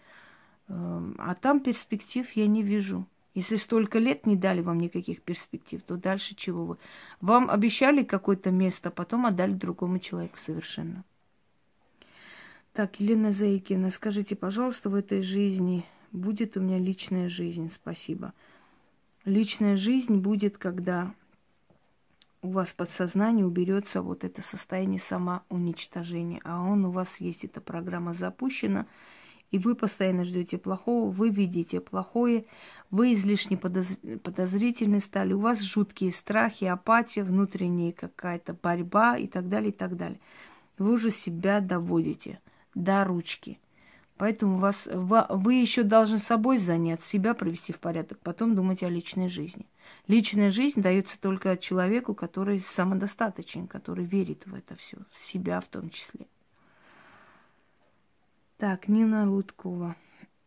Эм, 0.69 1.17
а 1.19 1.35
там 1.35 1.61
перспектив 1.61 2.31
я 2.33 2.47
не 2.47 2.63
вижу. 2.63 3.07
Если 3.35 3.57
столько 3.57 3.99
лет 3.99 4.27
не 4.27 4.37
дали 4.37 4.61
вам 4.61 4.81
никаких 4.81 5.23
перспектив, 5.23 5.83
то 5.83 5.97
дальше 5.97 6.35
чего 6.35 6.65
вы? 6.65 6.77
Вам 7.21 7.51
обещали 7.51 8.03
какое-то 8.03 8.51
место, 8.51 8.91
потом 8.91 9.27
отдали 9.27 9.53
другому 9.53 9.99
человеку 9.99 10.39
совершенно. 10.39 11.05
Так, 12.73 13.01
Елена 13.01 13.33
Заикина, 13.33 13.91
скажите, 13.91 14.37
пожалуйста, 14.37 14.91
в 14.91 14.95
этой 14.95 15.23
жизни 15.23 15.85
будет 16.13 16.57
у 16.57 16.61
меня 16.61 16.79
личная 16.79 17.29
жизнь? 17.29 17.71
Спасибо. 17.75 18.35
Личная 19.25 19.77
жизнь 19.77 20.17
будет, 20.17 20.59
когда 20.59 21.15
у 22.49 22.53
вас 22.53 22.73
подсознание 22.73 23.47
уберется 23.47 24.03
вот 24.03 24.25
это 24.25 24.43
состояние 24.43 25.01
самоуничтожения, 25.01 26.41
а 26.45 26.63
он 26.63 26.85
у 26.85 26.91
вас 26.91 27.21
есть, 27.21 27.45
эта 27.45 27.61
программа 27.61 28.13
запущена– 28.13 28.87
и 29.51 29.59
вы 29.59 29.75
постоянно 29.75 30.25
ждете 30.25 30.59
плохого, 30.59 31.11
вы 31.11 31.31
видите 31.31 31.81
плохое, 31.81 32.45
вы 32.91 33.15
излишне 33.15 33.57
подозрительны 33.57 35.01
стали, 35.01 35.33
у 35.33 35.41
вас 35.41 35.63
жуткие 35.63 36.13
страхи, 36.13 36.65
апатия, 36.65 37.23
внутренняя 37.23 37.93
какая-то 37.93 38.53
борьба 38.53 39.17
и 39.17 39.27
так 39.27 39.49
далее, 39.49 39.71
и 39.71 39.73
так 39.73 39.97
далее. 39.97 40.21
Вы 40.77 40.93
уже 40.93 41.11
себя 41.11 41.61
доводите 41.61 42.41
до 42.75 43.05
ручки. 43.05 43.59
Поэтому 44.19 44.59
вас, 44.59 44.87
вы 44.91 45.55
еще 45.55 45.83
должны 45.83 46.19
собой 46.19 46.59
заняться, 46.59 47.09
себя 47.09 47.35
привести 47.35 47.73
в 47.73 47.79
порядок, 47.79 48.19
потом 48.19 48.55
думать 48.55 48.83
о 48.83 48.89
личной 48.89 49.29
жизни. 49.29 49.67
Личная 50.07 50.51
жизнь 50.51 50.81
дается 50.81 51.19
только 51.21 51.57
человеку, 51.57 52.15
который 52.15 52.61
самодостаточен, 52.61 53.67
который 53.67 54.05
верит 54.05 54.47
в 54.47 54.55
это 54.55 54.77
все, 54.77 54.97
в 55.13 55.19
себя 55.19 55.61
в 55.61 55.67
том 55.67 55.91
числе. 55.91 56.27
Так, 58.57 58.89
Нина 58.89 59.31
Луткова. 59.31 59.97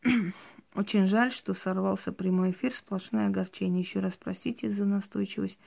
Очень 0.75 1.05
жаль, 1.05 1.31
что 1.31 1.53
сорвался 1.53 2.11
прямой 2.11 2.51
эфир, 2.51 2.73
сплошное 2.73 3.27
огорчение. 3.27 3.81
Еще 3.81 3.99
раз 3.99 4.15
простите 4.15 4.71
за 4.71 4.85
настойчивость. 4.85 5.57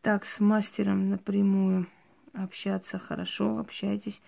Так, 0.00 0.24
с 0.24 0.38
мастером 0.38 1.10
напрямую 1.10 1.86
общаться 2.34 2.98
хорошо, 2.98 3.58
общайтесь. 3.58 4.20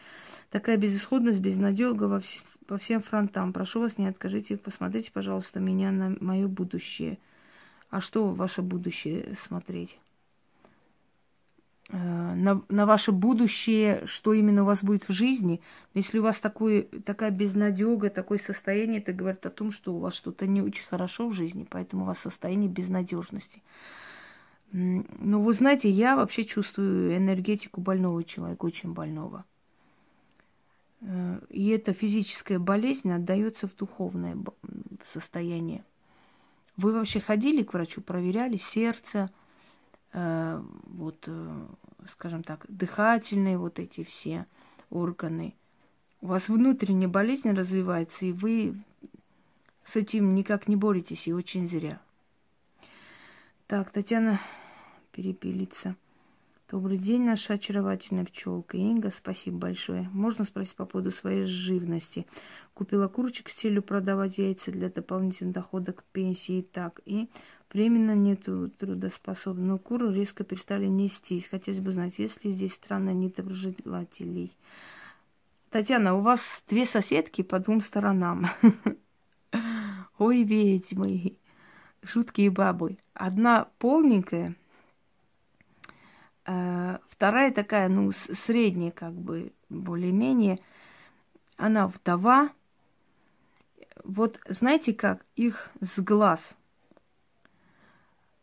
Такая 0.50 0.76
безысходность, 0.76 1.40
безнадега 1.40 2.04
во 2.04 2.18
вс- 2.18 2.44
по 2.66 2.78
всем 2.78 3.02
фронтам. 3.02 3.52
Прошу 3.52 3.80
вас, 3.80 3.98
не 3.98 4.06
откажите, 4.06 4.56
посмотрите, 4.56 5.12
пожалуйста, 5.12 5.60
меня 5.60 5.90
на 5.90 6.16
мое 6.20 6.48
будущее. 6.48 7.18
А 7.90 8.00
что 8.00 8.28
ваше 8.30 8.62
будущее 8.62 9.34
смотреть? 9.38 9.98
Э, 11.88 12.34
на, 12.34 12.62
на 12.68 12.84
ваше 12.84 13.12
будущее, 13.12 14.02
что 14.06 14.32
именно 14.32 14.62
у 14.62 14.66
вас 14.66 14.82
будет 14.82 15.08
в 15.08 15.12
жизни. 15.12 15.60
Если 15.94 16.18
у 16.18 16.22
вас 16.22 16.40
такой, 16.40 16.82
такая 17.04 17.30
безнадега, 17.30 18.10
такое 18.10 18.38
состояние, 18.38 19.00
это 19.00 19.12
говорит 19.12 19.46
о 19.46 19.50
том, 19.50 19.70
что 19.70 19.94
у 19.94 19.98
вас 19.98 20.14
что-то 20.14 20.46
не 20.46 20.62
очень 20.62 20.84
хорошо 20.84 21.28
в 21.28 21.34
жизни, 21.34 21.66
поэтому 21.68 22.02
у 22.02 22.06
вас 22.06 22.18
состояние 22.18 22.68
безнадежности. 22.68 23.62
Ну, 24.72 25.42
вы 25.42 25.52
знаете, 25.52 25.88
я 25.88 26.16
вообще 26.16 26.44
чувствую 26.44 27.16
энергетику 27.16 27.80
больного 27.80 28.24
человека, 28.24 28.64
очень 28.64 28.92
больного. 28.92 29.44
Э, 31.02 31.38
и 31.50 31.68
эта 31.68 31.92
физическая 31.92 32.58
болезнь 32.58 33.12
отдается 33.12 33.68
в 33.68 33.76
духовное 33.76 34.36
состояние. 35.12 35.84
Вы 36.76 36.92
вообще 36.92 37.20
ходили 37.20 37.62
к 37.62 37.72
врачу, 37.72 38.00
проверяли 38.00 38.56
сердце, 38.56 39.30
э, 40.12 40.62
вот, 40.84 41.24
э, 41.26 41.66
скажем 42.12 42.42
так, 42.42 42.66
дыхательные 42.68 43.58
вот 43.58 43.78
эти 43.78 44.04
все 44.04 44.46
органы. 44.90 45.54
У 46.20 46.26
вас 46.26 46.48
внутренняя 46.48 47.08
болезнь 47.08 47.50
развивается, 47.50 48.26
и 48.26 48.32
вы 48.32 48.74
с 49.84 49.96
этим 49.96 50.34
никак 50.34 50.68
не 50.68 50.76
боретесь, 50.76 51.26
и 51.28 51.32
очень 51.32 51.68
зря. 51.68 52.00
Так, 53.66 53.90
Татьяна 53.90 54.40
перепилится. 55.12 55.96
Добрый 56.68 56.98
день, 56.98 57.22
наша 57.22 57.54
очаровательная 57.54 58.24
пчелка. 58.24 58.76
Инга, 58.76 59.12
спасибо 59.12 59.56
большое. 59.56 60.10
Можно 60.12 60.44
спросить 60.44 60.74
по 60.74 60.84
поводу 60.84 61.12
своей 61.12 61.44
живности? 61.44 62.26
Купила 62.74 63.06
курочек 63.06 63.50
с 63.50 63.54
целью 63.54 63.84
продавать 63.84 64.38
яйца 64.38 64.72
для 64.72 64.90
дополнительного 64.90 65.54
дохода 65.54 65.92
к 65.92 66.02
пенсии. 66.02 66.62
Так, 66.62 67.00
и 67.04 67.28
временно 67.72 68.16
нету 68.16 68.68
трудоспособных. 68.68 69.64
Но 69.64 69.78
куры 69.78 70.12
резко 70.12 70.42
перестали 70.42 70.86
нестись. 70.86 71.46
Хотелось 71.46 71.78
бы 71.78 71.92
знать, 71.92 72.18
есть 72.18 72.44
ли 72.44 72.50
здесь 72.50 72.74
страна 72.74 73.12
недоброжелателей. 73.12 74.52
Татьяна, 75.70 76.16
у 76.16 76.20
вас 76.20 76.64
две 76.68 76.84
соседки 76.84 77.42
по 77.42 77.60
двум 77.60 77.80
сторонам. 77.80 78.48
Ой, 80.18 80.42
ведьмы 80.42 81.36
жуткие 82.02 82.50
бабы. 82.50 82.98
Одна 83.14 83.68
полненькая, 83.78 84.56
вторая 86.46 87.52
такая, 87.52 87.88
ну, 87.88 88.12
средняя, 88.12 88.90
как 88.90 89.12
бы, 89.12 89.52
более-менее. 89.68 90.60
Она 91.56 91.88
вдова. 91.88 92.50
Вот 94.04 94.38
знаете 94.48 94.94
как? 94.94 95.24
Их 95.34 95.70
с 95.80 96.00
глаз. 96.00 96.56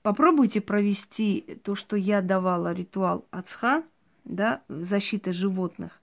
Попробуйте 0.01 0.59
провести 0.59 1.59
то, 1.63 1.75
что 1.75 1.95
я 1.95 2.21
давала 2.21 2.73
ритуал 2.73 3.25
Ацха, 3.31 3.83
да, 4.25 4.61
защита 4.67 5.31
животных. 5.31 6.01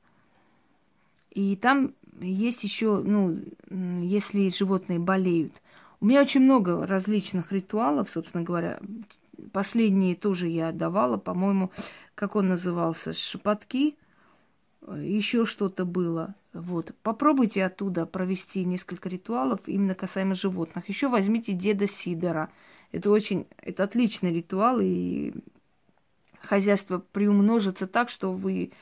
И 1.31 1.55
там 1.57 1.95
есть 2.21 2.65
еще, 2.65 3.03
ну, 3.05 3.39
если 3.69 4.49
животные 4.49 4.99
болеют– 4.99 5.61
у 6.01 6.07
меня 6.07 6.23
очень 6.23 6.41
много 6.41 6.87
различных 6.87 7.53
ритуалов, 7.53 8.09
собственно 8.11 8.43
говоря. 8.43 8.81
Последние 9.53 10.15
тоже 10.15 10.49
я 10.49 10.73
давала, 10.73 11.17
по-моему, 11.17 11.71
как 12.15 12.37
он 12.37 12.49
назывался, 12.49 13.13
шепотки, 13.13 13.97
еще 14.87 15.47
что-то 15.47 15.85
было. 15.85 16.35
Вот. 16.53 16.93
Попробуйте 17.03 17.65
оттуда 17.65 18.07
провести 18.07 18.65
несколько 18.65 19.09
ритуалов 19.09 19.61
именно 19.67 19.95
касаемо 19.95 20.35
животных. 20.35 20.89
Еще 20.89 21.09
возьмите 21.09 21.53
деда 21.53 21.87
Сидора. 21.87 22.51
Это 22.93 23.11
очень, 23.11 23.47
это 23.59 23.85
отличный 23.85 24.35
ритуал, 24.35 24.79
и 24.81 25.33
хозяйство 26.43 26.99
приумножится 26.99 27.87
так, 27.87 28.09
что 28.09 28.33
вы 28.33 28.73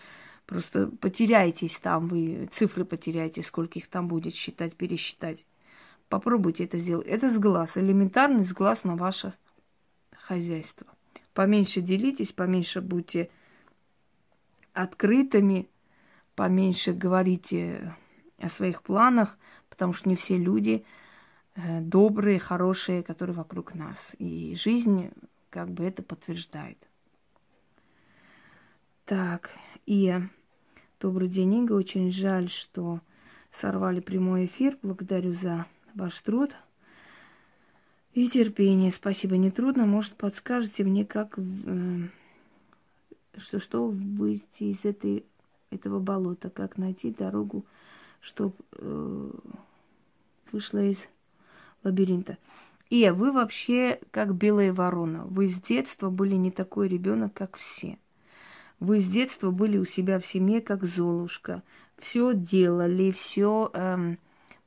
просто 0.46 0.86
потеряетесь 0.86 1.78
там, 1.78 2.08
вы 2.08 2.48
цифры 2.52 2.86
потеряете, 2.86 3.42
сколько 3.42 3.78
их 3.78 3.88
там 3.88 4.08
будет 4.08 4.34
считать, 4.34 4.74
пересчитать. 4.74 5.44
Попробуйте 6.08 6.64
это 6.64 6.78
сделать. 6.78 7.06
Это 7.06 7.28
сглаз, 7.28 7.76
элементарный 7.76 8.44
сглаз 8.44 8.84
на 8.84 8.96
ваше 8.96 9.34
хозяйство. 10.28 10.86
Поменьше 11.32 11.80
делитесь, 11.80 12.32
поменьше 12.32 12.82
будьте 12.82 13.30
открытыми, 14.74 15.68
поменьше 16.34 16.92
говорите 16.92 17.94
о 18.38 18.48
своих 18.48 18.82
планах, 18.82 19.38
потому 19.70 19.94
что 19.94 20.08
не 20.08 20.16
все 20.16 20.36
люди 20.36 20.84
э, 21.54 21.80
добрые, 21.80 22.38
хорошие, 22.38 23.02
которые 23.02 23.34
вокруг 23.34 23.74
нас. 23.74 23.96
И 24.18 24.54
жизнь 24.54 25.10
как 25.48 25.70
бы 25.70 25.84
это 25.84 26.02
подтверждает. 26.02 26.78
Так, 29.06 29.50
и 29.86 30.20
добрый 31.00 31.28
день, 31.28 31.54
Инга. 31.54 31.72
Очень 31.72 32.12
жаль, 32.12 32.50
что 32.50 33.00
сорвали 33.50 34.00
прямой 34.00 34.44
эфир. 34.44 34.78
Благодарю 34.82 35.32
за 35.32 35.64
ваш 35.94 36.18
труд 36.20 36.54
и 38.14 38.28
терпение. 38.28 38.90
Спасибо, 38.90 39.36
не 39.36 39.50
трудно. 39.50 39.86
Может, 39.86 40.14
подскажете 40.14 40.84
мне, 40.84 41.04
как 41.04 41.38
э, 41.38 42.08
что, 43.36 43.60
что 43.60 43.88
выйти 43.88 44.64
из 44.64 44.84
этой, 44.84 45.24
этого 45.70 45.98
болота, 45.98 46.50
как 46.50 46.78
найти 46.78 47.10
дорогу, 47.10 47.64
чтобы 48.20 48.54
э, 48.72 49.30
вышла 50.52 50.84
из 50.84 51.06
лабиринта. 51.84 52.38
И 52.90 53.08
вы 53.10 53.32
вообще 53.32 54.00
как 54.10 54.34
белая 54.34 54.72
ворона. 54.72 55.24
Вы 55.26 55.48
с 55.48 55.60
детства 55.60 56.08
были 56.08 56.34
не 56.34 56.50
такой 56.50 56.88
ребенок, 56.88 57.34
как 57.34 57.56
все. 57.56 57.98
Вы 58.80 59.00
с 59.00 59.08
детства 59.08 59.50
были 59.50 59.76
у 59.76 59.84
себя 59.84 60.18
в 60.18 60.26
семье 60.26 60.60
как 60.60 60.84
Золушка. 60.84 61.62
Все 61.98 62.32
делали, 62.32 63.10
все 63.10 63.70
эм, 63.74 64.18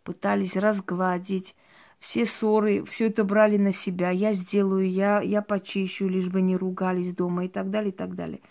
пытались 0.04 0.56
разгладить, 0.56 1.56
все 2.02 2.26
ссоры, 2.26 2.84
все 2.84 3.08
это 3.08 3.24
брали 3.24 3.58
на 3.58 3.72
себя. 3.72 4.10
Я 4.10 4.34
сделаю, 4.34 4.90
я, 4.90 5.22
я 5.22 5.44
почищу, 5.44 6.08
лишь 6.08 6.28
бы 6.28 6.42
не 6.42 6.58
ругались 6.58 7.14
дома 7.14 7.46
и 7.46 7.48
так 7.48 7.70
далее, 7.70 7.92
и 7.92 7.96
так 7.96 8.16
далее. 8.16 8.42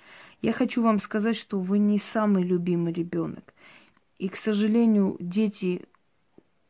Я 0.41 0.53
хочу 0.53 0.83
вам 0.83 1.01
сказать, 1.01 1.37
что 1.37 1.59
вы 1.59 1.79
не 1.79 1.99
самый 1.99 2.45
любимый 2.45 2.93
ребенок. 2.93 3.53
И, 4.19 4.29
к 4.29 4.37
сожалению, 4.37 5.17
дети, 5.19 5.83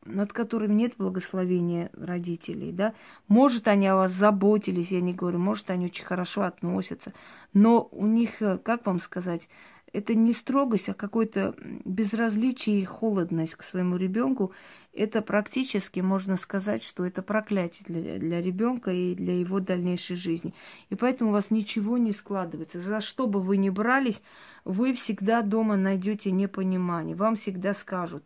над 0.07 0.33
которыми 0.33 0.73
нет 0.73 0.95
благословения 0.97 1.91
родителей, 1.93 2.73
да, 2.73 2.95
может, 3.29 3.69
они 3.69 3.87
о 3.87 3.97
вас 3.97 4.13
заботились, 4.13 4.91
я 4.91 5.03
не 5.03 5.13
говорю, 5.13 5.39
может, 5.39 5.71
они 5.71 5.87
очень 5.87 6.07
хорошо 6.07 6.45
относятся, 6.45 7.13
но 7.53 7.91
у 7.93 8.07
них, 8.07 8.41
э, 8.41 8.57
как 8.57 8.87
вам 8.87 9.01
сказать, 9.01 9.51
это 9.93 10.15
не 10.15 10.33
строгость, 10.33 10.89
а 10.89 10.95
какое-то 10.95 11.55
безразличие 11.85 12.81
и 12.81 12.85
холодность 12.85 13.55
к 13.55 13.63
своему 13.63 13.97
ребенку. 13.97 14.53
Это 14.93 15.23
практически 15.23 16.01
можно 16.01 16.37
сказать, 16.37 16.83
что 16.83 17.05
это 17.05 17.23
проклятие 17.23 17.85
для, 17.87 18.19
для 18.19 18.43
ребенка 18.43 18.91
и 18.93 19.15
для 19.15 19.39
его 19.39 19.61
дальнейшей 19.61 20.17
жизни. 20.17 20.55
И 20.91 20.95
поэтому 20.95 21.31
у 21.31 21.33
вас 21.33 21.51
ничего 21.51 21.99
не 21.99 22.13
складывается. 22.13 22.81
За 22.81 23.01
что 23.01 23.27
бы 23.27 23.41
вы 23.41 23.57
ни 23.57 23.71
брались, 23.71 24.23
вы 24.65 24.95
всегда 24.95 25.43
дома 25.43 25.77
найдете 25.77 26.31
непонимание. 26.31 27.17
Вам 27.17 27.37
всегда 27.37 27.75
скажут, 27.75 28.25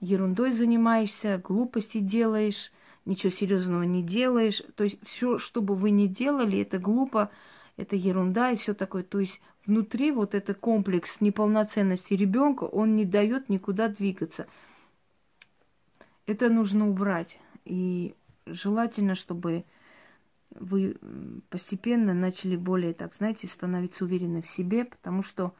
ерундой 0.00 0.52
занимаешься, 0.52 1.40
глупости 1.42 1.98
делаешь, 1.98 2.72
ничего 3.04 3.30
серьезного 3.30 3.82
не 3.82 4.02
делаешь. 4.02 4.62
То 4.76 4.84
есть 4.84 4.98
все, 5.04 5.38
что 5.38 5.62
бы 5.62 5.74
вы 5.74 5.90
ни 5.90 6.06
делали, 6.06 6.60
это 6.60 6.78
глупо, 6.78 7.30
это 7.76 7.96
ерунда 7.96 8.50
и 8.50 8.56
все 8.56 8.74
такое. 8.74 9.02
То 9.02 9.20
есть 9.20 9.40
внутри 9.66 10.12
вот 10.12 10.34
этот 10.34 10.58
комплекс 10.58 11.20
неполноценности 11.20 12.14
ребенка, 12.14 12.64
он 12.64 12.94
не 12.94 13.04
дает 13.04 13.48
никуда 13.48 13.88
двигаться. 13.88 14.46
Это 16.26 16.48
нужно 16.48 16.88
убрать. 16.88 17.38
И 17.64 18.14
желательно, 18.46 19.14
чтобы 19.14 19.64
вы 20.50 20.96
постепенно 21.50 22.14
начали 22.14 22.56
более, 22.56 22.94
так 22.94 23.14
знаете, 23.14 23.46
становиться 23.46 24.04
уверены 24.04 24.42
в 24.42 24.46
себе, 24.46 24.84
потому 24.84 25.22
что 25.22 25.54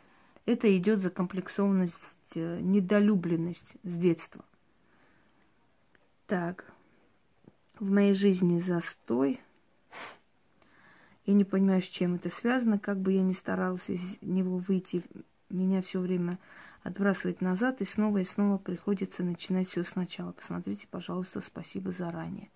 это 0.47 0.75
идет 0.77 1.01
за 1.01 1.11
комплексованность, 1.11 1.97
э, 2.35 2.61
недолюбленность 2.61 3.75
с 3.83 3.97
детства. 3.97 4.45
Так, 6.27 6.73
в 7.79 7.91
моей 7.91 8.15
жизни 8.15 8.59
застой. 8.59 9.41
Я 11.27 11.35
не 11.35 11.45
понимаю, 11.45 11.81
с 11.81 11.87
чем 11.87 12.17
это 12.17 12.29
связано. 12.29 12.79
Как 12.79 12.99
бы 12.99 13.13
я 13.13 13.23
ни 13.23 13.33
старалась 13.33 13.89
из 13.89 14.01
него 14.21 14.59
выйти, 14.59 15.03
меня 15.49 15.81
все 15.83 16.01
время 16.01 16.39
отбрасывает 16.83 17.41
назад, 17.41 17.81
и 17.81 17.85
снова 17.85 18.19
и 18.19 18.25
снова 18.25 18.59
приходится 18.59 19.23
начинать 19.23 19.69
все 19.69 19.85
сначала. 19.85 20.33
Посмотрите, 20.33 20.87
пожалуйста, 20.91 21.41
спасибо 21.41 21.93
заранее. 21.93 22.51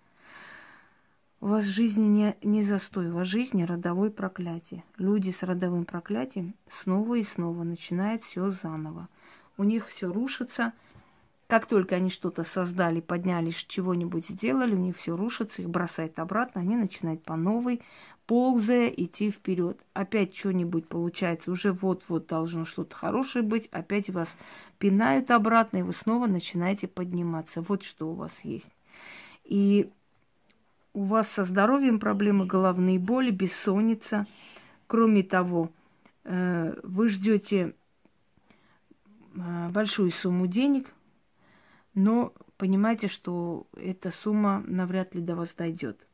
У 1.40 1.46
вас 1.46 1.64
жизни 1.64 2.04
не, 2.04 2.36
не 2.42 2.62
застой, 2.64 3.10
у 3.10 3.14
вас 3.14 3.28
жизни 3.28 3.62
родовое 3.62 4.10
проклятие. 4.10 4.82
Люди 4.98 5.30
с 5.30 5.42
родовым 5.42 5.84
проклятием 5.84 6.54
снова 6.70 7.14
и 7.14 7.24
снова 7.24 7.62
начинают 7.62 8.24
все 8.24 8.50
заново. 8.50 9.08
У 9.56 9.64
них 9.64 9.86
все 9.86 10.12
рушится. 10.12 10.72
Как 11.48 11.64
только 11.64 11.96
они 11.96 12.10
что-то 12.10 12.44
создали, 12.44 13.00
поднялись, 13.00 13.54
чего-нибудь 13.54 14.28
сделали, 14.28 14.74
у 14.74 14.78
них 14.78 14.98
все 14.98 15.16
рушится, 15.16 15.62
их 15.62 15.70
бросает 15.70 16.18
обратно, 16.18 16.60
они 16.60 16.76
начинают 16.76 17.22
по 17.24 17.36
новой, 17.36 17.80
ползая 18.26 18.88
идти 18.88 19.30
вперед. 19.30 19.80
Опять 19.94 20.36
что-нибудь 20.36 20.86
получается, 20.86 21.50
уже 21.50 21.72
вот-вот 21.72 22.26
должно 22.26 22.66
что-то 22.66 22.94
хорошее 22.94 23.42
быть, 23.42 23.66
опять 23.72 24.10
вас 24.10 24.36
пинают 24.78 25.30
обратно, 25.30 25.78
и 25.78 25.82
вы 25.82 25.94
снова 25.94 26.26
начинаете 26.26 26.86
подниматься. 26.86 27.62
Вот 27.62 27.82
что 27.82 28.10
у 28.10 28.14
вас 28.14 28.40
есть. 28.44 28.70
И 29.44 29.90
у 30.92 31.04
вас 31.04 31.30
со 31.30 31.44
здоровьем 31.44 31.98
проблемы, 31.98 32.44
головные 32.44 32.98
боли, 32.98 33.30
бессонница. 33.30 34.26
Кроме 34.86 35.22
того, 35.22 35.70
э, 36.24 36.78
вы 36.82 37.08
ждете 37.08 37.74
э, 39.34 39.68
большую 39.70 40.10
сумму 40.10 40.46
денег, 40.46 40.92
но 41.94 42.32
понимаете, 42.56 43.08
что 43.08 43.66
эта 43.76 44.10
сумма 44.10 44.62
навряд 44.66 45.14
ли 45.14 45.20
до 45.20 45.36
вас 45.36 45.54
дойдет. 45.54 46.06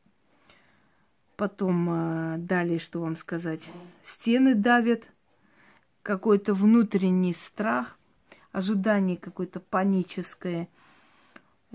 Потом 1.35 1.89
э, 1.89 2.37
далее, 2.39 2.79
что 2.79 3.01
вам 3.01 3.15
сказать, 3.15 3.69
стены 4.03 4.55
давят, 4.55 5.09
какой-то 6.01 6.53
внутренний 6.53 7.33
страх, 7.33 7.97
ожидание 8.51 9.17
какое-то 9.17 9.59
паническое– 9.59 10.69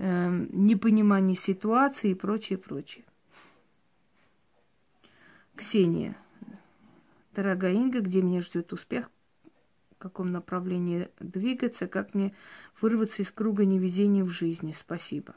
э, 0.01 0.47
непонимание 0.51 1.37
ситуации 1.37 2.11
и 2.11 2.15
прочее, 2.15 2.57
прочее. 2.57 3.05
Ксения. 5.55 6.17
Дорогая 7.35 7.73
Инга, 7.73 8.01
где 8.01 8.21
меня 8.21 8.41
ждет 8.41 8.73
успех? 8.73 9.09
Каком 10.01 10.31
направлении 10.31 11.09
двигаться? 11.19 11.87
Как 11.87 12.15
мне 12.15 12.33
вырваться 12.81 13.21
из 13.21 13.29
круга 13.29 13.65
невезения 13.65 14.23
в 14.23 14.29
жизни? 14.29 14.73
Спасибо. 14.75 15.35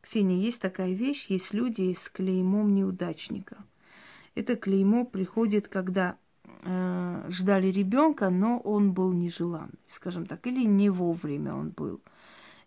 Ксения, 0.00 0.38
есть 0.38 0.62
такая 0.62 0.94
вещь, 0.94 1.26
есть 1.26 1.52
люди 1.52 1.92
с 1.92 2.08
клеймом 2.08 2.74
неудачника. 2.74 3.58
Это 4.34 4.56
клеймо 4.56 5.04
приходит, 5.04 5.68
когда 5.68 6.16
э, 6.62 7.26
ждали 7.28 7.66
ребенка, 7.66 8.30
но 8.30 8.58
он 8.60 8.92
был 8.94 9.12
нежеланный, 9.12 9.78
скажем 9.90 10.24
так, 10.24 10.46
или 10.46 10.64
не 10.64 10.88
вовремя 10.88 11.54
он 11.54 11.68
был. 11.68 12.00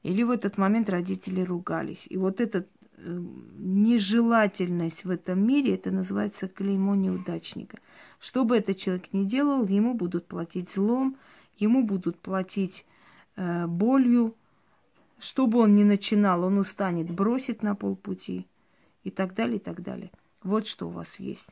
Или 0.04 0.22
в 0.22 0.30
этот 0.30 0.60
момент 0.60 0.92
родители 0.92 1.42
ругались. 1.42 2.06
И 2.08 2.18
вот 2.18 2.40
эта 2.40 2.60
э, 2.60 2.66
нежелательность 3.06 5.06
в 5.06 5.10
этом 5.10 5.46
мире, 5.46 5.76
это 5.76 5.92
называется 5.92 6.48
клеймо 6.48 6.96
неудачника. 6.96 7.80
Что 8.20 8.46
бы 8.46 8.58
этот 8.58 8.78
человек 8.78 9.14
ни 9.14 9.26
делал, 9.26 9.66
ему 9.68 9.94
будут 9.94 10.28
платить 10.28 10.72
злом, 10.72 11.18
ему 11.58 11.84
будут 11.84 12.20
платить 12.20 12.86
э, 13.36 13.68
болью. 13.68 14.36
Что 15.20 15.48
бы 15.48 15.60
он 15.60 15.76
ни 15.76 15.84
начинал, 15.84 16.44
он 16.44 16.58
устанет, 16.58 17.10
бросит 17.10 17.64
на 17.64 17.76
полпути 17.76 18.48
и 19.04 19.12
так 19.12 19.36
далее, 19.36 19.58
и 19.58 19.60
так 19.60 19.82
далее. 19.82 20.12
Вот 20.44 20.68
что 20.68 20.88
у 20.88 20.92
вас 20.92 21.20
есть. 21.20 21.50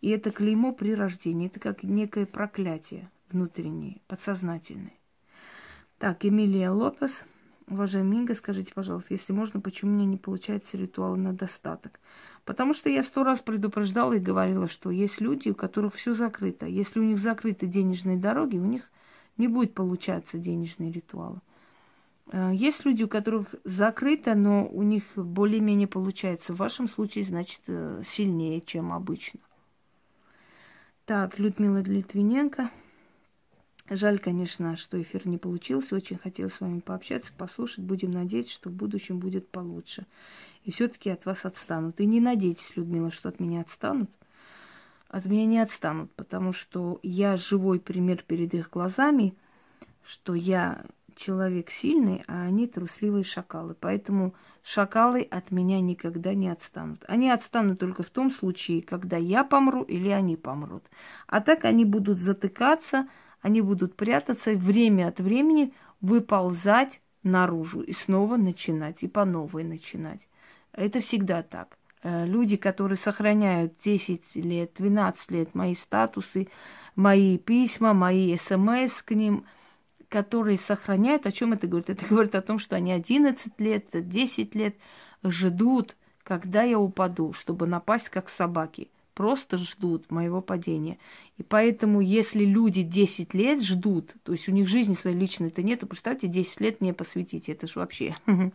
И 0.00 0.10
это 0.10 0.30
клеймо 0.30 0.72
при 0.72 0.94
рождении, 0.94 1.48
это 1.48 1.60
как 1.60 1.82
некое 1.82 2.26
проклятие 2.26 3.10
внутреннее, 3.30 4.00
подсознательное. 4.06 4.94
Так, 5.98 6.24
Эмилия 6.24 6.70
Лопес– 6.70 7.24
Уважаемый 7.70 8.18
Инга, 8.18 8.34
скажите, 8.34 8.72
пожалуйста, 8.72 9.12
если 9.12 9.34
можно, 9.34 9.60
почему 9.60 9.92
мне 9.92 10.06
не 10.06 10.16
получается 10.16 10.78
ритуал 10.78 11.16
на 11.16 11.34
достаток? 11.34 12.00
Потому 12.46 12.72
что 12.72 12.88
я 12.88 13.02
сто 13.02 13.24
раз 13.24 13.40
предупреждала 13.40 14.14
и 14.14 14.20
говорила, 14.20 14.68
что 14.68 14.90
есть 14.90 15.20
люди, 15.20 15.50
у 15.50 15.54
которых 15.54 15.94
все 15.94 16.14
закрыто. 16.14 16.64
Если 16.64 16.98
у 16.98 17.02
них 17.02 17.18
закрыты 17.18 17.66
денежные 17.66 18.16
дороги, 18.16 18.56
у 18.56 18.64
них 18.64 18.90
не 19.36 19.48
будет 19.48 19.74
получаться 19.74 20.38
денежные 20.38 20.90
ритуалы. 20.90 21.40
Э, 22.32 22.52
есть 22.54 22.86
люди, 22.86 23.02
у 23.02 23.08
которых 23.08 23.54
закрыто, 23.64 24.34
но 24.34 24.66
у 24.66 24.82
них 24.82 25.04
более-менее 25.14 25.88
получается. 25.88 26.54
В 26.54 26.56
вашем 26.56 26.88
случае, 26.88 27.24
значит, 27.24 27.60
э, 27.66 28.02
сильнее, 28.02 28.62
чем 28.62 28.92
обычно. 28.94 29.40
Так, 31.04 31.38
Людмила 31.38 31.82
Литвиненко. 31.82 32.70
Жаль, 33.90 34.18
конечно, 34.18 34.76
что 34.76 35.00
эфир 35.00 35.26
не 35.26 35.38
получился. 35.38 35.96
Очень 35.96 36.18
хотела 36.18 36.48
с 36.48 36.60
вами 36.60 36.80
пообщаться, 36.80 37.32
послушать. 37.36 37.84
Будем 37.84 38.10
надеяться, 38.10 38.52
что 38.52 38.68
в 38.68 38.74
будущем 38.74 39.18
будет 39.18 39.48
получше. 39.48 40.06
И 40.64 40.70
все-таки 40.70 41.08
от 41.08 41.24
вас 41.24 41.46
отстанут. 41.46 41.98
И 42.00 42.06
не 42.06 42.20
надейтесь, 42.20 42.76
Людмила, 42.76 43.10
что 43.10 43.30
от 43.30 43.40
меня 43.40 43.62
отстанут. 43.62 44.10
От 45.08 45.24
меня 45.24 45.46
не 45.46 45.58
отстанут, 45.58 46.12
потому 46.12 46.52
что 46.52 47.00
я 47.02 47.38
живой 47.38 47.80
пример 47.80 48.22
перед 48.26 48.52
их 48.52 48.68
глазами, 48.68 49.34
что 50.04 50.34
я 50.34 50.84
человек 51.16 51.70
сильный, 51.70 52.22
а 52.28 52.42
они 52.42 52.66
трусливые 52.66 53.24
шакалы. 53.24 53.74
Поэтому 53.78 54.34
шакалы 54.62 55.22
от 55.22 55.50
меня 55.50 55.80
никогда 55.80 56.34
не 56.34 56.48
отстанут. 56.48 57.04
Они 57.08 57.30
отстанут 57.30 57.80
только 57.80 58.02
в 58.02 58.10
том 58.10 58.30
случае, 58.30 58.82
когда 58.82 59.16
я 59.16 59.44
помру 59.44 59.82
или 59.82 60.10
они 60.10 60.36
помрут. 60.36 60.84
А 61.26 61.40
так 61.40 61.64
они 61.64 61.86
будут 61.86 62.18
затыкаться, 62.18 63.08
они 63.40 63.60
будут 63.60 63.96
прятаться 63.96 64.52
время 64.52 65.08
от 65.08 65.20
времени 65.20 65.72
выползать 66.00 67.00
наружу 67.22 67.80
и 67.80 67.92
снова 67.92 68.36
начинать, 68.36 69.02
и 69.02 69.08
по 69.08 69.24
новой 69.24 69.64
начинать. 69.64 70.20
Это 70.72 71.00
всегда 71.00 71.42
так. 71.42 71.78
Э, 72.02 72.26
люди, 72.26 72.56
которые 72.56 72.98
сохраняют 72.98 73.74
10 73.84 74.36
лет, 74.36 74.72
12 74.76 75.30
лет 75.30 75.54
мои 75.54 75.74
статусы, 75.74 76.48
мои 76.94 77.38
письма, 77.38 77.92
мои 77.92 78.36
смс 78.36 79.02
к 79.02 79.12
ним, 79.12 79.44
которые 80.08 80.58
сохраняют, 80.58 81.26
о 81.26 81.32
чем 81.32 81.52
это 81.52 81.66
говорит? 81.66 81.90
Это 81.90 82.06
говорит 82.08 82.34
о 82.34 82.42
том, 82.42 82.58
что 82.58 82.76
они 82.76 82.92
11 82.92 83.60
лет, 83.60 83.86
10 83.92 84.54
лет 84.54 84.76
ждут, 85.24 85.96
когда 86.22 86.62
я 86.62 86.78
упаду, 86.78 87.32
чтобы 87.32 87.66
напасть 87.66 88.08
как 88.08 88.28
собаки 88.28 88.90
просто 89.18 89.58
ждут 89.58 90.12
моего 90.12 90.40
падения. 90.40 90.96
И 91.38 91.42
поэтому, 91.42 92.00
если 92.00 92.44
люди 92.44 92.82
10 92.82 93.34
лет 93.34 93.64
ждут, 93.64 94.14
то 94.22 94.30
есть 94.30 94.48
у 94.48 94.52
них 94.52 94.68
жизни 94.68 94.94
своей 94.94 95.16
личной-то 95.16 95.60
нету, 95.64 95.88
представьте, 95.88 96.28
10 96.28 96.60
лет 96.60 96.80
мне 96.80 96.94
посвятите, 96.94 97.50
это 97.50 97.66
ж 97.66 97.74
вообще. 97.76 98.14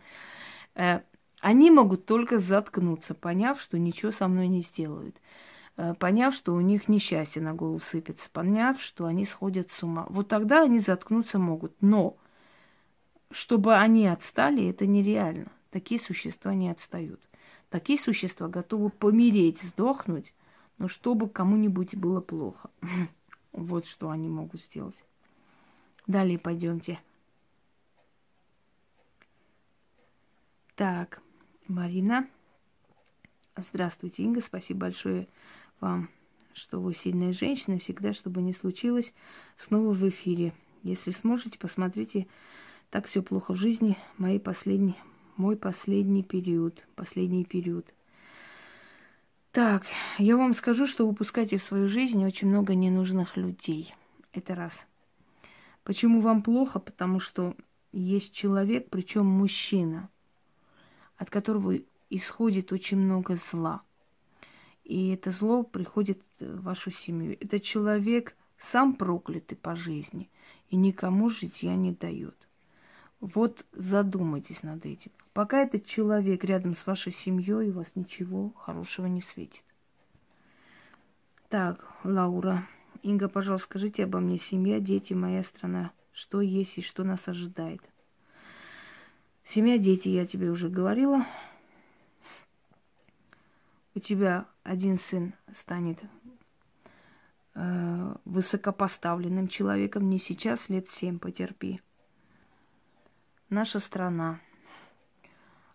Э, 0.76 1.02
они 1.40 1.70
могут 1.70 2.04
только 2.04 2.40
заткнуться, 2.40 3.14
поняв, 3.14 3.60
что 3.60 3.78
ничего 3.78 4.10
со 4.10 4.26
мной 4.26 4.48
не 4.48 4.62
сделают. 4.62 5.14
Э, 5.76 5.94
поняв, 5.94 6.34
что 6.34 6.52
у 6.52 6.60
них 6.60 6.88
несчастье 6.88 7.40
на 7.40 7.54
голову 7.54 7.78
сыпется, 7.78 8.28
поняв, 8.32 8.82
что 8.82 9.04
они 9.04 9.24
сходят 9.24 9.70
с 9.70 9.84
ума. 9.84 10.06
Вот 10.08 10.26
тогда 10.26 10.62
они 10.62 10.80
заткнуться 10.80 11.38
могут. 11.38 11.72
Но 11.80 12.16
чтобы 13.30 13.76
они 13.76 14.08
отстали, 14.08 14.68
это 14.68 14.84
нереально. 14.86 15.52
Такие 15.70 16.00
существа 16.00 16.54
не 16.54 16.70
отстают. 16.70 17.20
Такие 17.68 18.00
существа 18.00 18.48
готовы 18.48 18.90
помереть, 18.90 19.62
сдохнуть, 19.62 20.32
но 20.78 20.88
чтобы 20.88 21.28
кому-нибудь 21.28 21.94
было 21.94 22.20
плохо. 22.20 22.70
Вот 23.52 23.86
что 23.86 24.10
они 24.10 24.28
могут 24.28 24.60
сделать. 24.60 24.96
Далее 26.08 26.40
пойдемте. 26.40 26.98
Так, 30.74 31.22
Марина. 31.68 32.28
Здравствуйте, 33.56 34.24
Инга. 34.24 34.40
Спасибо 34.40 34.80
большое 34.80 35.28
вам, 35.80 36.10
что 36.52 36.80
вы 36.80 36.94
сильная 36.94 37.32
женщина. 37.32 37.78
Всегда, 37.78 38.12
чтобы 38.12 38.42
не 38.42 38.52
случилось, 38.52 39.14
снова 39.56 39.92
в 39.92 40.08
эфире. 40.08 40.52
Если 40.82 41.12
сможете, 41.12 41.58
посмотрите. 41.58 42.26
Так 42.90 43.06
все 43.06 43.22
плохо 43.22 43.52
в 43.52 43.56
жизни. 43.56 43.96
Мои 44.18 44.40
последний, 44.40 44.96
мой 45.36 45.56
последний 45.56 46.24
период. 46.24 46.84
Последний 46.96 47.44
период. 47.44 47.86
Так, 49.54 49.84
я 50.18 50.36
вам 50.36 50.52
скажу, 50.52 50.88
что 50.88 51.06
выпускаете 51.06 51.58
в 51.58 51.62
свою 51.62 51.86
жизнь 51.86 52.24
очень 52.24 52.48
много 52.48 52.74
ненужных 52.74 53.36
людей. 53.36 53.94
Это 54.32 54.56
раз. 54.56 54.84
Почему 55.84 56.20
вам 56.20 56.42
плохо? 56.42 56.80
Потому 56.80 57.20
что 57.20 57.54
есть 57.92 58.34
человек, 58.34 58.90
причем 58.90 59.26
мужчина, 59.26 60.08
от 61.16 61.30
которого 61.30 61.78
исходит 62.10 62.72
очень 62.72 62.98
много 62.98 63.36
зла. 63.36 63.82
И 64.82 65.10
это 65.10 65.30
зло 65.30 65.62
приходит 65.62 66.20
в 66.40 66.62
вашу 66.62 66.90
семью. 66.90 67.36
Это 67.40 67.60
человек 67.60 68.34
сам 68.58 68.96
проклятый 68.96 69.56
по 69.56 69.76
жизни 69.76 70.32
и 70.68 70.74
никому 70.74 71.30
житья 71.30 71.76
не 71.76 71.92
дает. 71.92 72.48
Вот 73.24 73.64
задумайтесь 73.72 74.62
над 74.62 74.84
этим. 74.84 75.10
Пока 75.32 75.62
этот 75.62 75.86
человек 75.86 76.44
рядом 76.44 76.74
с 76.74 76.86
вашей 76.86 77.10
семьей, 77.10 77.70
у 77.70 77.72
вас 77.72 77.90
ничего 77.94 78.50
хорошего 78.50 79.06
не 79.06 79.22
светит. 79.22 79.64
Так, 81.48 81.90
Лаура. 82.04 82.66
Инга, 83.02 83.30
пожалуйста, 83.30 83.64
скажите 83.64 84.04
обо 84.04 84.20
мне. 84.20 84.36
Семья, 84.36 84.78
дети, 84.78 85.14
моя 85.14 85.42
страна. 85.42 85.92
Что 86.12 86.42
есть 86.42 86.76
и 86.76 86.82
что 86.82 87.02
нас 87.02 87.26
ожидает? 87.26 87.80
Семья, 89.42 89.78
дети, 89.78 90.08
я 90.08 90.26
тебе 90.26 90.50
уже 90.50 90.68
говорила. 90.68 91.24
У 93.94 94.00
тебя 94.00 94.44
один 94.64 94.98
сын 94.98 95.32
станет 95.58 95.98
э, 97.54 98.16
высокопоставленным 98.26 99.48
человеком. 99.48 100.10
Не 100.10 100.18
сейчас, 100.18 100.68
лет 100.68 100.90
семь, 100.90 101.18
потерпи 101.18 101.80
наша 103.48 103.80
страна. 103.80 104.40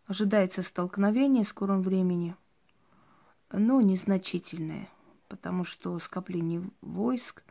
Ожидается 0.08 0.64
столкновение 0.64 1.44
в 1.44 1.48
скором 1.48 1.82
времени, 1.82 2.36
но 3.52 3.80
незначительное, 3.82 4.90
потому 5.28 5.64
что 5.64 5.98
скопление 6.00 6.64
войск. 6.82 7.44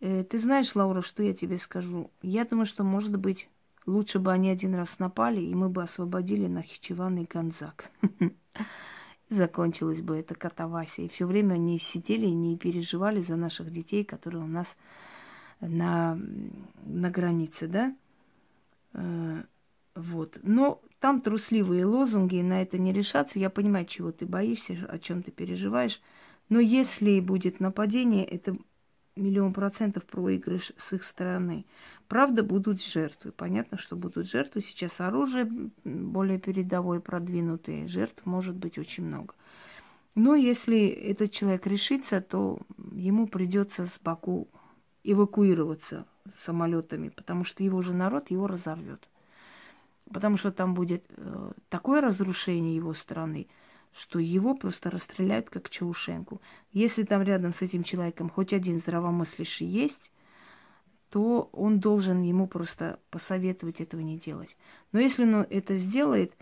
Э, 0.00 0.24
ты 0.24 0.38
знаешь, 0.38 0.74
Лаура, 0.74 1.02
что 1.02 1.22
я 1.22 1.32
тебе 1.32 1.58
скажу? 1.58 2.10
Я 2.22 2.44
думаю, 2.44 2.66
что, 2.66 2.82
может 2.82 3.16
быть, 3.16 3.48
лучше 3.86 4.18
бы 4.18 4.32
они 4.32 4.50
один 4.50 4.74
раз 4.74 4.98
напали, 4.98 5.40
и 5.40 5.54
мы 5.54 5.68
бы 5.68 5.82
освободили 5.82 6.48
Нахичеван 6.48 7.18
и 7.18 7.24
Гонзак. 7.24 7.90
Закончилась 9.30 10.02
бы 10.02 10.16
эта 10.16 10.34
катавасия. 10.34 11.06
И 11.06 11.08
все 11.08 11.24
время 11.24 11.54
они 11.54 11.78
сидели 11.78 12.26
и 12.26 12.34
не 12.34 12.58
переживали 12.58 13.20
за 13.20 13.36
наших 13.36 13.70
детей, 13.70 14.04
которые 14.04 14.42
у 14.42 14.48
нас 14.48 14.66
на, 15.60 16.18
на 16.84 17.10
границе, 17.10 17.68
да? 17.68 17.96
Э, 18.94 19.42
вот. 19.94 20.38
Но 20.42 20.82
там 21.00 21.20
трусливые 21.20 21.84
лозунги, 21.84 22.36
и 22.36 22.42
на 22.42 22.62
это 22.62 22.78
не 22.78 22.92
решаться. 22.92 23.38
Я 23.38 23.50
понимаю, 23.50 23.86
чего 23.86 24.12
ты 24.12 24.26
боишься, 24.26 24.74
о 24.88 24.98
чем 24.98 25.22
ты 25.22 25.30
переживаешь. 25.30 26.00
Но 26.48 26.60
если 26.60 27.20
будет 27.20 27.60
нападение, 27.60 28.24
это 28.24 28.56
миллион 29.16 29.52
процентов 29.52 30.04
проигрыш 30.04 30.72
с 30.76 30.92
их 30.92 31.04
стороны. 31.04 31.66
Правда, 32.08 32.42
будут 32.42 32.82
жертвы. 32.82 33.32
Понятно, 33.32 33.78
что 33.78 33.96
будут 33.96 34.28
жертвы. 34.28 34.60
Сейчас 34.60 35.00
оружие 35.00 35.48
более 35.84 36.38
передовое, 36.38 37.00
продвинутое. 37.00 37.88
Жертв 37.88 38.24
может 38.24 38.56
быть 38.56 38.78
очень 38.78 39.04
много. 39.04 39.34
Но 40.14 40.34
если 40.34 40.86
этот 40.88 41.30
человек 41.30 41.66
решится, 41.66 42.20
то 42.20 42.58
ему 42.92 43.26
придется 43.26 43.86
с 43.86 43.98
Баку 44.02 44.48
эвакуироваться 45.04 46.06
самолетами, 46.40 47.08
потому 47.08 47.44
что 47.44 47.64
его 47.64 47.82
же 47.82 47.92
народ 47.92 48.30
его 48.30 48.46
разорвет 48.46 49.08
потому 50.12 50.36
что 50.36 50.52
там 50.52 50.74
будет 50.74 51.04
э, 51.16 51.52
такое 51.68 52.00
разрушение 52.00 52.76
его 52.76 52.94
страны, 52.94 53.48
что 53.92 54.18
его 54.18 54.54
просто 54.54 54.90
расстреляют 54.90 55.50
как 55.50 55.70
Чаушенку. 55.70 56.40
Если 56.72 57.02
там 57.02 57.22
рядом 57.22 57.52
с 57.52 57.62
этим 57.62 57.82
человеком 57.82 58.30
хоть 58.30 58.52
один 58.52 58.78
здравомыслящий 58.78 59.66
есть, 59.66 60.10
то 61.10 61.50
он 61.52 61.78
должен 61.78 62.22
ему 62.22 62.46
просто 62.46 62.98
посоветовать 63.10 63.80
этого 63.80 64.00
не 64.00 64.18
делать. 64.18 64.56
Но 64.92 65.00
если 65.00 65.24
он 65.24 65.46
это 65.50 65.76
сделает, 65.76 66.32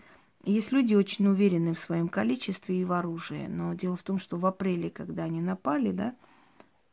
есть 0.43 0.71
люди 0.71 0.95
очень 0.95 1.27
уверены 1.27 1.73
в 1.73 1.79
своем 1.79 2.07
количестве 2.07 2.79
и 2.79 2.85
в 2.85 2.93
оружии. 2.93 3.47
Но 3.47 3.73
дело 3.73 3.97
в 3.97 4.03
том, 4.03 4.17
что 4.17 4.37
в 4.37 4.45
апреле, 4.45 4.89
когда 4.89 5.23
они 5.23 5.41
напали, 5.41 5.91
да, 5.91 6.15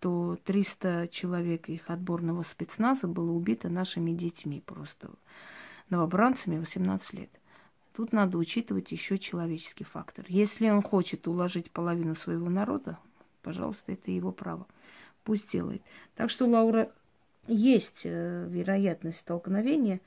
то 0.00 0.38
300 0.44 1.08
человек 1.08 1.68
их 1.68 1.90
отборного 1.90 2.42
спецназа 2.42 3.06
было 3.06 3.32
убито 3.32 3.68
нашими 3.68 4.12
детьми 4.12 4.62
просто 4.64 5.10
новобранцами 5.90 6.58
18 6.58 7.12
лет. 7.14 7.30
Тут 7.94 8.12
надо 8.12 8.38
учитывать 8.38 8.92
еще 8.92 9.18
человеческий 9.18 9.84
фактор. 9.84 10.24
Если 10.28 10.70
он 10.70 10.82
хочет 10.82 11.26
уложить 11.26 11.70
половину 11.70 12.14
своего 12.14 12.48
народа, 12.48 12.98
пожалуйста, 13.42 13.92
это 13.92 14.10
его 14.10 14.30
право. 14.30 14.66
Пусть 15.24 15.50
делает. 15.50 15.82
Так 16.14 16.30
что, 16.30 16.46
Лаура, 16.46 16.92
есть 17.48 18.02
э, 18.04 18.46
вероятность 18.48 19.18
столкновения, 19.18 20.00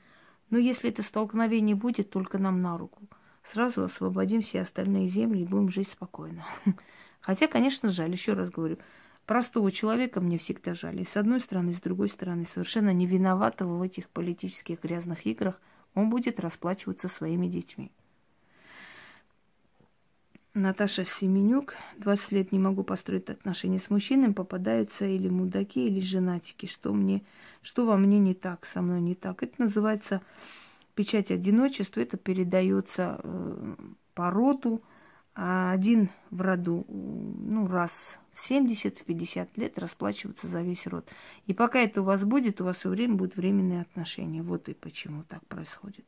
но 0.48 0.58
если 0.58 0.90
это 0.90 1.02
столкновение 1.02 1.76
будет, 1.76 2.10
только 2.10 2.38
нам 2.38 2.62
на 2.62 2.78
руку. 2.78 3.02
Сразу 3.44 3.82
освободим 3.82 4.40
все 4.40 4.62
остальные 4.62 5.08
земли 5.08 5.42
и 5.42 5.46
будем 5.46 5.68
жить 5.68 5.88
спокойно. 5.88 6.46
Хотя, 7.20 7.46
конечно, 7.46 7.90
жаль, 7.90 8.12
еще 8.12 8.32
раз 8.32 8.50
говорю, 8.50 8.78
простого 9.26 9.70
человека 9.70 10.20
мне 10.20 10.38
всегда 10.38 10.74
жаль. 10.74 11.00
И 11.00 11.04
с 11.04 11.16
одной 11.16 11.40
стороны, 11.40 11.74
с 11.74 11.80
другой 11.80 12.08
стороны, 12.08 12.46
совершенно 12.46 12.92
не 12.92 13.06
виноватого 13.06 13.76
в 13.76 13.82
этих 13.82 14.08
политических 14.08 14.82
грязных 14.82 15.26
играх– 15.26 15.60
он 15.94 16.10
будет 16.10 16.40
расплачиваться 16.40 17.08
своими 17.08 17.46
детьми. 17.46 17.90
Наташа 20.54 21.04
Семенюк. 21.04 21.74
20 21.98 22.32
лет 22.32 22.52
не 22.52 22.58
могу 22.58 22.84
построить 22.84 23.30
отношения 23.30 23.78
с 23.78 23.88
мужчиной. 23.88 24.32
Попадаются 24.34 25.06
или 25.06 25.28
мудаки, 25.28 25.86
или 25.86 26.00
женатики. 26.00 26.66
Что, 26.66 26.92
мне, 26.92 27.22
что 27.62 27.86
во 27.86 27.96
мне 27.96 28.18
не 28.18 28.34
так, 28.34 28.66
со 28.66 28.82
мной 28.82 29.00
не 29.00 29.14
так. 29.14 29.42
Это 29.42 29.62
называется 29.62 30.20
печать 30.94 31.30
одиночества. 31.30 32.00
Это 32.00 32.18
передается 32.18 33.20
э, 33.22 33.74
по 34.14 34.30
роду. 34.30 34.82
А 35.34 35.72
один 35.72 36.10
в 36.30 36.40
роду, 36.40 36.84
ну, 36.88 37.66
раз 37.66 38.18
в 38.34 38.46
70, 38.46 38.98
в 38.98 39.04
50 39.04 39.56
лет 39.56 39.78
расплачиваться 39.78 40.46
за 40.46 40.62
весь 40.62 40.86
род. 40.86 41.08
И 41.46 41.54
пока 41.54 41.80
это 41.80 42.02
у 42.02 42.04
вас 42.04 42.24
будет, 42.24 42.60
у 42.60 42.64
вас 42.64 42.78
все 42.78 42.88
время 42.88 43.14
будут 43.14 43.36
временные 43.36 43.82
отношения. 43.82 44.42
Вот 44.42 44.68
и 44.68 44.74
почему 44.74 45.24
так 45.24 45.44
происходит. 45.46 46.04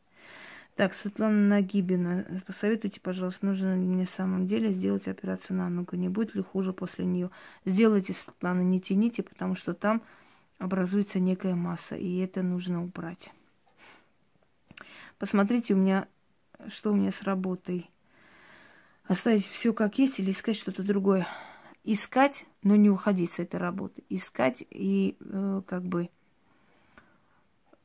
Так, 0.76 0.92
Светлана 0.92 1.48
Нагибина, 1.48 2.42
посоветуйте, 2.46 3.00
пожалуйста, 3.00 3.46
нужно 3.46 3.76
ли 3.76 3.86
мне 3.86 4.06
в 4.06 4.10
самом 4.10 4.44
деле 4.44 4.72
сделать 4.72 5.06
операцию 5.06 5.56
на 5.56 5.68
ногу? 5.68 5.94
Не 5.94 6.08
будет 6.08 6.34
ли 6.34 6.42
хуже 6.42 6.72
после 6.72 7.04
нее? 7.04 7.30
Сделайте, 7.64 8.12
Светлана, 8.12 8.60
не 8.60 8.80
тяните, 8.80 9.22
потому 9.22 9.54
что 9.54 9.72
там 9.72 10.02
образуется 10.58 11.20
некая 11.20 11.54
масса, 11.54 11.94
и 11.94 12.18
это 12.18 12.42
нужно 12.42 12.82
убрать. 12.82 13.32
Посмотрите 15.18 15.74
у 15.74 15.76
меня, 15.76 16.08
что 16.66 16.90
у 16.90 16.96
меня 16.96 17.12
с 17.12 17.22
работой. 17.22 17.88
Оставить 19.04 19.46
все 19.46 19.72
как 19.72 19.98
есть 19.98 20.18
или 20.18 20.30
искать 20.30 20.56
что-то 20.56 20.82
другое 20.82 21.26
искать, 21.84 22.46
но 22.62 22.74
не 22.76 22.90
уходить 22.90 23.32
с 23.32 23.38
этой 23.38 23.60
работы. 23.60 24.02
Искать 24.08 24.64
и 24.70 25.16
э, 25.20 25.62
как 25.66 25.84
бы 25.84 26.08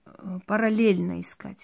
э, 0.05 0.39
параллельно 0.45 1.19
искать. 1.19 1.60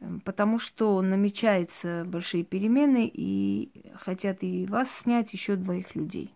Эм, 0.00 0.20
потому 0.20 0.58
что 0.58 1.00
намечаются 1.00 2.04
большие 2.04 2.44
перемены 2.44 3.10
и 3.12 3.70
хотят 3.94 4.42
и 4.42 4.66
вас 4.66 4.90
снять, 4.90 5.32
еще 5.32 5.54
двоих 5.56 5.94
людей. 5.94 6.34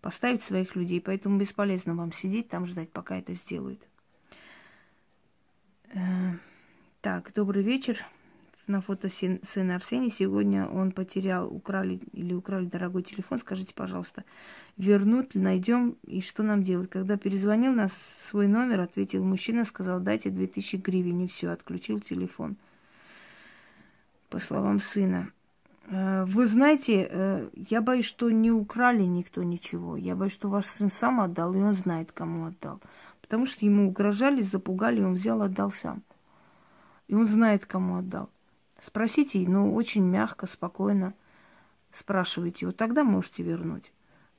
Поставить 0.00 0.42
своих 0.42 0.74
людей. 0.74 1.00
Поэтому 1.00 1.38
бесполезно 1.38 1.94
вам 1.94 2.12
сидеть 2.12 2.48
там 2.48 2.66
ждать, 2.66 2.90
пока 2.90 3.16
это 3.16 3.32
сделают. 3.32 3.80
Э, 5.94 6.32
так, 7.00 7.32
добрый 7.32 7.62
вечер 7.62 8.04
на 8.66 8.80
фото 8.80 9.08
сына 9.08 9.76
Арсения. 9.76 10.10
Сегодня 10.10 10.66
он 10.66 10.92
потерял, 10.92 11.46
украли 11.52 12.00
или 12.12 12.34
украли 12.34 12.66
дорогой 12.66 13.02
телефон. 13.02 13.38
Скажите, 13.38 13.74
пожалуйста, 13.74 14.24
вернут 14.76 15.34
ли, 15.34 15.40
найдем 15.40 15.96
и 16.06 16.20
что 16.20 16.42
нам 16.42 16.62
делать? 16.62 16.90
Когда 16.90 17.16
перезвонил 17.16 17.72
нас 17.72 17.92
свой 18.28 18.48
номер, 18.48 18.80
ответил 18.80 19.24
мужчина, 19.24 19.64
сказал, 19.64 20.00
дайте 20.00 20.30
2000 20.30 20.76
гривен, 20.76 21.24
и 21.24 21.28
все, 21.28 21.50
отключил 21.50 22.00
телефон. 22.00 22.56
По 24.28 24.38
словам 24.38 24.80
сына. 24.80 25.30
Э, 25.88 26.24
вы 26.24 26.46
знаете, 26.46 27.08
э, 27.08 27.48
я 27.54 27.80
боюсь, 27.80 28.06
что 28.06 28.30
не 28.30 28.50
украли 28.50 29.02
никто 29.02 29.42
ничего. 29.42 29.96
Я 29.96 30.16
боюсь, 30.16 30.34
что 30.34 30.48
ваш 30.48 30.66
сын 30.66 30.90
сам 30.90 31.20
отдал, 31.20 31.54
и 31.54 31.58
он 31.58 31.74
знает, 31.74 32.10
кому 32.12 32.46
отдал. 32.46 32.80
Потому 33.22 33.46
что 33.46 33.64
ему 33.64 33.88
угрожали, 33.88 34.42
запугали, 34.42 35.02
он 35.02 35.14
взял, 35.14 35.42
отдал 35.42 35.72
сам. 35.72 36.02
И 37.08 37.14
он 37.14 37.28
знает, 37.28 37.66
кому 37.66 37.98
отдал. 37.98 38.30
Спросите, 38.82 39.38
ну, 39.40 39.74
очень 39.74 40.04
мягко, 40.04 40.46
спокойно 40.46 41.14
спрашивайте. 41.98 42.66
Вот 42.66 42.76
тогда 42.76 43.04
можете 43.04 43.42
вернуть. 43.42 43.92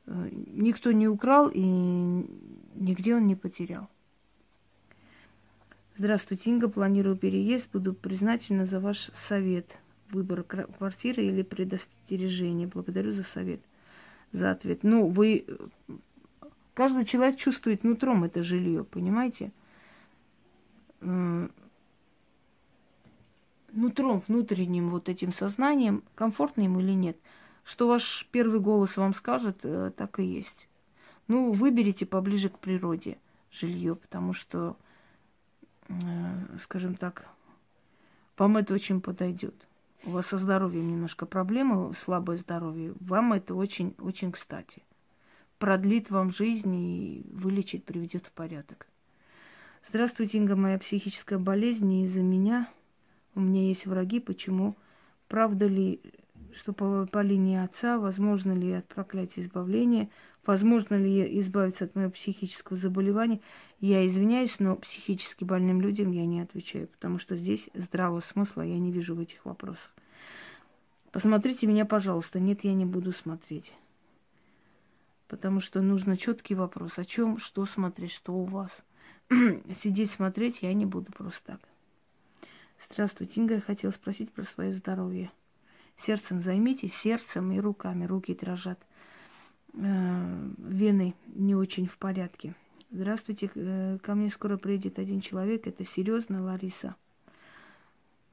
Э, 0.05 0.29
никто 0.31 0.91
не 0.91 1.07
украл 1.07 1.49
и 1.53 1.61
нигде 1.61 3.15
он 3.15 3.27
не 3.27 3.35
потерял. 3.35 3.89
Здравствуйте, 5.97 6.51
Инга. 6.51 6.69
Планирую 6.69 7.17
переезд. 7.17 7.69
Буду 7.73 7.93
признательна 7.93 8.65
за 8.65 8.79
ваш 8.79 9.09
совет. 9.13 9.77
Выбор 10.11 10.43
квартиры 10.43 11.23
или 11.23 11.41
предостережение. 11.41 12.67
Благодарю 12.67 13.11
за 13.11 13.23
совет, 13.23 13.59
за 14.31 14.51
ответ. 14.51 14.83
Ну, 14.83 15.07
вы... 15.07 15.45
Каждый 16.73 17.05
человек 17.05 17.37
чувствует 17.37 17.83
нутром 17.83 18.23
это 18.23 18.43
жилье, 18.43 18.83
понимаете? 18.83 19.51
Нутром, 23.77 24.21
внутренним 24.27 24.89
вот 24.89 25.09
этим 25.09 25.31
сознанием, 25.31 26.03
комфортно 26.15 26.61
ему 26.61 26.79
или 26.79 26.93
нет. 26.93 27.17
Что 27.63 27.87
ваш 27.87 28.27
первый 28.31 28.59
голос 28.59 28.97
вам 28.97 29.13
скажет, 29.13 29.59
э, 29.63 29.91
так 29.95 30.19
и 30.19 30.23
есть. 30.23 30.67
Ну, 31.27 31.51
выберите 31.51 32.05
поближе 32.05 32.49
к 32.49 32.59
природе 32.59 33.17
жилье, 33.51 33.95
потому 33.95 34.33
что, 34.33 34.77
э, 35.89 35.93
скажем 36.59 36.95
так, 36.95 37.27
Вам 38.37 38.57
это 38.57 38.75
очень 38.75 39.01
подойдет. 39.01 39.55
У 40.05 40.11
вас 40.11 40.27
со 40.27 40.37
здоровьем 40.37 40.87
немножко 40.87 41.25
проблемы, 41.25 41.95
слабое 41.95 42.37
здоровье. 42.37 42.93
Вам 42.99 43.33
это 43.33 43.55
очень, 43.55 43.95
очень 43.97 44.31
кстати. 44.31 44.83
Продлит 45.57 46.11
вам 46.11 46.31
жизнь 46.31 46.71
и 46.75 47.25
вылечит, 47.31 47.83
приведет 47.83 48.27
в 48.27 48.31
порядок. 48.31 48.85
Здравствуйте, 49.83 50.37
Инга, 50.37 50.55
моя 50.55 50.77
психическая 50.77 51.39
болезнь 51.39 51.87
не 51.87 52.03
из-за 52.03 52.21
меня. 52.21 52.69
У 53.37 53.39
меня 53.39 53.67
есть 53.67 53.85
враги. 53.85 54.19
Почему? 54.19 54.75
Правда 55.27 55.67
ли, 55.67 56.01
что 56.55 56.73
по, 56.73 57.05
по 57.05 57.21
линии 57.21 57.63
отца, 57.63 57.99
возможно 57.99 58.51
ли 58.51 58.71
от 58.73 58.87
проклятия 58.87 59.41
избавления, 59.41 60.09
возможно 60.43 60.95
ли 60.95 61.39
избавиться 61.39 61.85
от 61.85 61.93
моего 61.93 62.09
психического 62.09 62.79
заболевания. 62.79 63.39
Я 63.79 64.07
извиняюсь, 64.07 64.57
но 64.57 64.75
психически 64.75 65.43
больным 65.43 65.81
людям 65.81 66.11
я 66.13 66.25
не 66.25 66.41
отвечаю, 66.41 66.87
потому 66.87 67.19
что 67.19 67.35
здесь 67.35 67.69
здравого 67.75 68.21
смысла 68.21 68.63
я 68.63 68.79
не 68.79 68.91
вижу 68.91 69.13
в 69.13 69.19
этих 69.19 69.45
вопросах. 69.45 69.93
Посмотрите 71.11 71.67
меня, 71.67 71.85
пожалуйста. 71.85 72.39
Нет, 72.39 72.63
я 72.63 72.73
не 72.73 72.85
буду 72.85 73.11
смотреть. 73.11 73.71
Потому 75.27 75.59
что 75.61 75.83
нужно 75.83 76.17
четкий 76.17 76.55
вопрос. 76.55 76.97
О 76.97 77.05
чем, 77.05 77.37
что 77.37 77.67
смотреть, 77.67 78.13
что 78.13 78.33
у 78.33 78.45
вас. 78.45 78.81
Сидеть 79.75 80.09
смотреть 80.09 80.63
я 80.63 80.73
не 80.73 80.87
буду 80.87 81.11
просто 81.11 81.53
так. 81.53 81.59
Здравствуйте, 82.85 83.41
Инга. 83.41 83.55
Я 83.55 83.61
хотела 83.61 83.91
спросить 83.91 84.31
про 84.31 84.43
свое 84.43 84.73
здоровье. 84.73 85.31
Сердцем 85.97 86.41
займитесь, 86.41 86.95
сердцем 86.95 87.51
и 87.51 87.59
руками. 87.59 88.05
Руки 88.05 88.35
дрожат. 88.35 88.79
Э, 89.73 90.49
вены 90.57 91.15
не 91.27 91.55
очень 91.55 91.87
в 91.87 91.97
порядке. 91.97 92.55
Здравствуйте, 92.91 93.49
э, 93.53 93.97
ко 94.01 94.15
мне 94.15 94.29
скоро 94.29 94.57
приедет 94.57 94.99
один 94.99 95.21
человек. 95.21 95.67
Это 95.67 95.85
серьезно, 95.85 96.43
Лариса? 96.43 96.95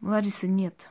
Лариса, 0.01 0.47
нет. 0.47 0.91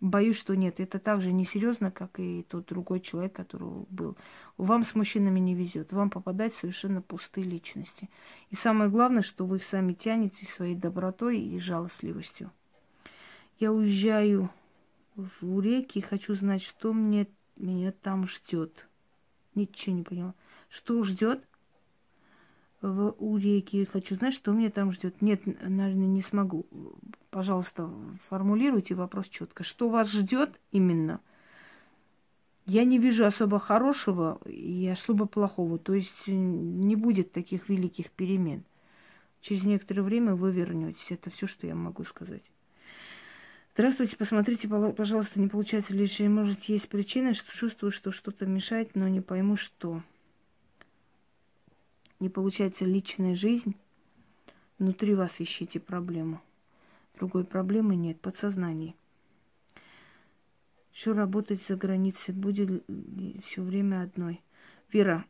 Боюсь, 0.00 0.38
что 0.38 0.56
нет. 0.56 0.80
Это 0.80 0.98
так 0.98 1.20
же 1.20 1.30
несерьезно, 1.30 1.90
как 1.90 2.18
и 2.18 2.42
тот 2.48 2.66
другой 2.66 3.00
человек, 3.00 3.34
который 3.34 3.84
был. 3.90 4.16
Вам 4.56 4.84
с 4.84 4.94
мужчинами 4.94 5.38
не 5.38 5.54
везет. 5.54 5.92
Вам 5.92 6.08
попадать 6.08 6.54
совершенно 6.54 7.02
пустые 7.02 7.44
личности. 7.44 8.08
И 8.48 8.56
самое 8.56 8.90
главное, 8.90 9.22
что 9.22 9.44
вы 9.44 9.56
их 9.56 9.64
сами 9.64 9.92
тянете 9.92 10.46
своей 10.46 10.74
добротой 10.74 11.38
и 11.38 11.58
жалостливостью. 11.58 12.50
Я 13.60 13.72
уезжаю 13.72 14.48
в 15.16 15.42
Уреки 15.42 15.98
и 15.98 16.02
хочу 16.02 16.34
знать, 16.34 16.62
что 16.62 16.94
мне, 16.94 17.26
меня 17.56 17.92
там 17.92 18.26
ждет. 18.26 18.88
Ничего 19.54 19.96
не 19.96 20.02
поняла. 20.02 20.34
Что 20.70 21.04
ждет? 21.04 21.46
В 22.80 23.14
Уреке. 23.18 23.84
Хочу 23.84 24.14
знать, 24.14 24.32
что 24.32 24.52
мне 24.52 24.70
там 24.70 24.92
ждет. 24.92 25.20
Нет, 25.20 25.42
наверное, 25.44 26.06
не 26.06 26.22
смогу. 26.22 26.66
Пожалуйста, 27.30 27.90
формулируйте 28.30 28.94
вопрос 28.94 29.28
четко. 29.28 29.62
Что 29.62 29.90
вас 29.90 30.10
ждет 30.10 30.58
именно? 30.72 31.20
Я 32.64 32.86
не 32.86 32.98
вижу 32.98 33.26
особо 33.26 33.58
хорошего 33.58 34.40
и 34.46 34.88
особо 34.88 35.26
плохого. 35.26 35.78
То 35.78 35.92
есть 35.92 36.26
не 36.26 36.96
будет 36.96 37.32
таких 37.32 37.68
великих 37.68 38.10
перемен. 38.10 38.64
Через 39.42 39.64
некоторое 39.64 40.00
время 40.00 40.34
вы 40.34 40.50
вернетесь. 40.50 41.10
Это 41.10 41.28
все, 41.28 41.46
что 41.46 41.66
я 41.66 41.74
могу 41.74 42.04
сказать. 42.04 42.42
Здравствуйте, 43.80 44.14
посмотрите, 44.18 44.68
пожалуйста, 44.68 45.40
не 45.40 45.48
получается 45.48 45.94
ли, 45.94 46.28
может, 46.28 46.64
есть 46.64 46.86
причина, 46.90 47.32
что 47.32 47.50
чувствую, 47.50 47.90
что 47.90 48.12
что-то 48.12 48.44
мешает, 48.44 48.94
но 48.94 49.08
не 49.08 49.22
пойму, 49.22 49.56
что. 49.56 50.02
Не 52.18 52.28
получается 52.28 52.84
личная 52.84 53.34
жизнь, 53.34 53.74
внутри 54.78 55.14
вас 55.14 55.40
ищите 55.40 55.80
проблему. 55.80 56.42
Другой 57.14 57.42
проблемы 57.44 57.96
нет, 57.96 58.20
подсознание. 58.20 58.92
Что 60.92 61.14
работать 61.14 61.62
за 61.66 61.74
границей 61.74 62.34
будет 62.34 62.84
все 63.46 63.62
время 63.62 64.02
одной. 64.02 64.42
Вера, 64.92 65.24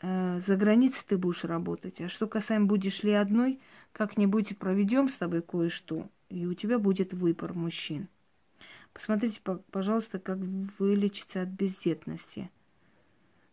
э, 0.00 0.40
за 0.44 0.56
границей 0.56 1.04
ты 1.06 1.16
будешь 1.16 1.44
работать. 1.44 2.00
А 2.00 2.08
что 2.08 2.26
касаемо 2.26 2.66
будешь 2.66 3.04
ли 3.04 3.12
одной, 3.12 3.60
как-нибудь 3.92 4.58
проведем 4.58 5.08
с 5.08 5.14
тобой 5.14 5.40
кое-что 5.40 6.08
и 6.32 6.46
у 6.46 6.54
тебя 6.54 6.78
будет 6.78 7.12
выбор 7.12 7.52
мужчин. 7.52 8.08
Посмотрите, 8.94 9.40
пожалуйста, 9.70 10.18
как 10.18 10.38
вылечиться 10.78 11.42
от 11.42 11.48
бездетности. 11.48 12.50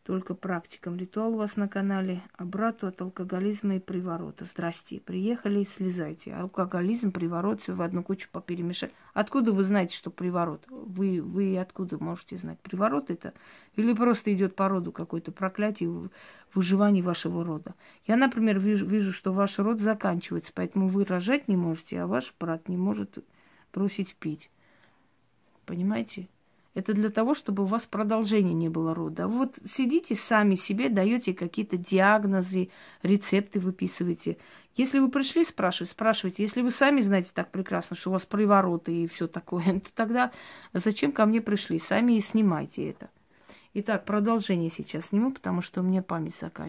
Только 0.03 0.33
практикам. 0.33 0.97
Ритуал 0.97 1.33
у 1.33 1.37
вас 1.37 1.55
на 1.55 1.67
канале. 1.67 2.21
А 2.35 2.45
брату 2.45 2.87
от 2.87 3.01
алкоголизма 3.01 3.75
и 3.75 3.79
приворота. 3.79 4.45
Здрасте. 4.45 4.99
Приехали, 4.99 5.63
слезайте. 5.63 6.33
Алкоголизм, 6.33 7.11
приворот, 7.11 7.61
все 7.61 7.73
в 7.73 7.81
одну 7.81 8.01
кучу 8.01 8.27
поперемешать. 8.31 8.91
Откуда 9.13 9.51
вы 9.51 9.63
знаете, 9.63 9.95
что 9.95 10.09
приворот? 10.09 10.65
Вы, 10.69 11.21
вы 11.21 11.57
откуда 11.59 12.01
можете 12.03 12.37
знать? 12.37 12.59
Приворот 12.59 13.11
это? 13.11 13.33
Или 13.75 13.93
просто 13.93 14.33
идет 14.33 14.55
по 14.55 14.67
роду 14.67 14.91
какое-то 14.91 15.31
проклятие 15.31 15.89
в 15.89 16.09
выживании 16.55 17.01
вашего 17.01 17.43
рода? 17.43 17.75
Я, 18.07 18.15
например, 18.15 18.57
вижу, 18.59 18.85
вижу, 18.85 19.11
что 19.11 19.31
ваш 19.31 19.59
род 19.59 19.79
заканчивается, 19.79 20.51
поэтому 20.55 20.87
вы 20.87 21.05
рожать 21.05 21.47
не 21.47 21.55
можете, 21.55 22.01
а 22.01 22.07
ваш 22.07 22.33
брат 22.39 22.67
не 22.67 22.77
может 22.77 23.23
бросить 23.73 24.15
пить. 24.15 24.49
Понимаете? 25.65 26.27
Это 26.79 26.93
для 26.93 27.09
того, 27.09 27.35
чтобы 27.35 27.63
у 27.63 27.65
вас 27.65 27.85
продолжения 27.85 28.53
не 28.53 28.69
было 28.69 28.95
рода. 28.95 29.27
Вот 29.27 29.57
сидите 29.69 30.15
сами 30.15 30.55
себе, 30.55 30.87
даете 30.87 31.33
какие-то 31.33 31.75
диагнозы, 31.75 32.69
рецепты 33.03 33.59
выписываете. 33.59 34.37
Если 34.75 34.99
вы 34.99 35.11
пришли 35.11 35.43
спрашивать, 35.43 35.91
спрашивайте. 35.91 36.41
Если 36.41 36.61
вы 36.61 36.71
сами 36.71 37.01
знаете 37.01 37.31
так 37.33 37.51
прекрасно, 37.51 37.97
что 37.97 38.11
у 38.11 38.13
вас 38.13 38.25
привороты 38.25 38.95
и 38.95 39.07
все 39.09 39.27
такое, 39.27 39.65
то 39.81 39.89
тогда 39.93 40.31
зачем 40.73 41.11
ко 41.11 41.25
мне 41.25 41.41
пришли? 41.41 41.79
Сами 41.79 42.13
и 42.13 42.21
снимайте 42.21 42.91
это. 42.91 43.09
Итак, 43.73 44.05
продолжение 44.05 44.69
сейчас 44.69 45.07
сниму, 45.07 45.33
потому 45.33 45.61
что 45.61 45.81
у 45.81 45.83
меня 45.83 46.01
память 46.01 46.35
заканчивается. 46.39 46.67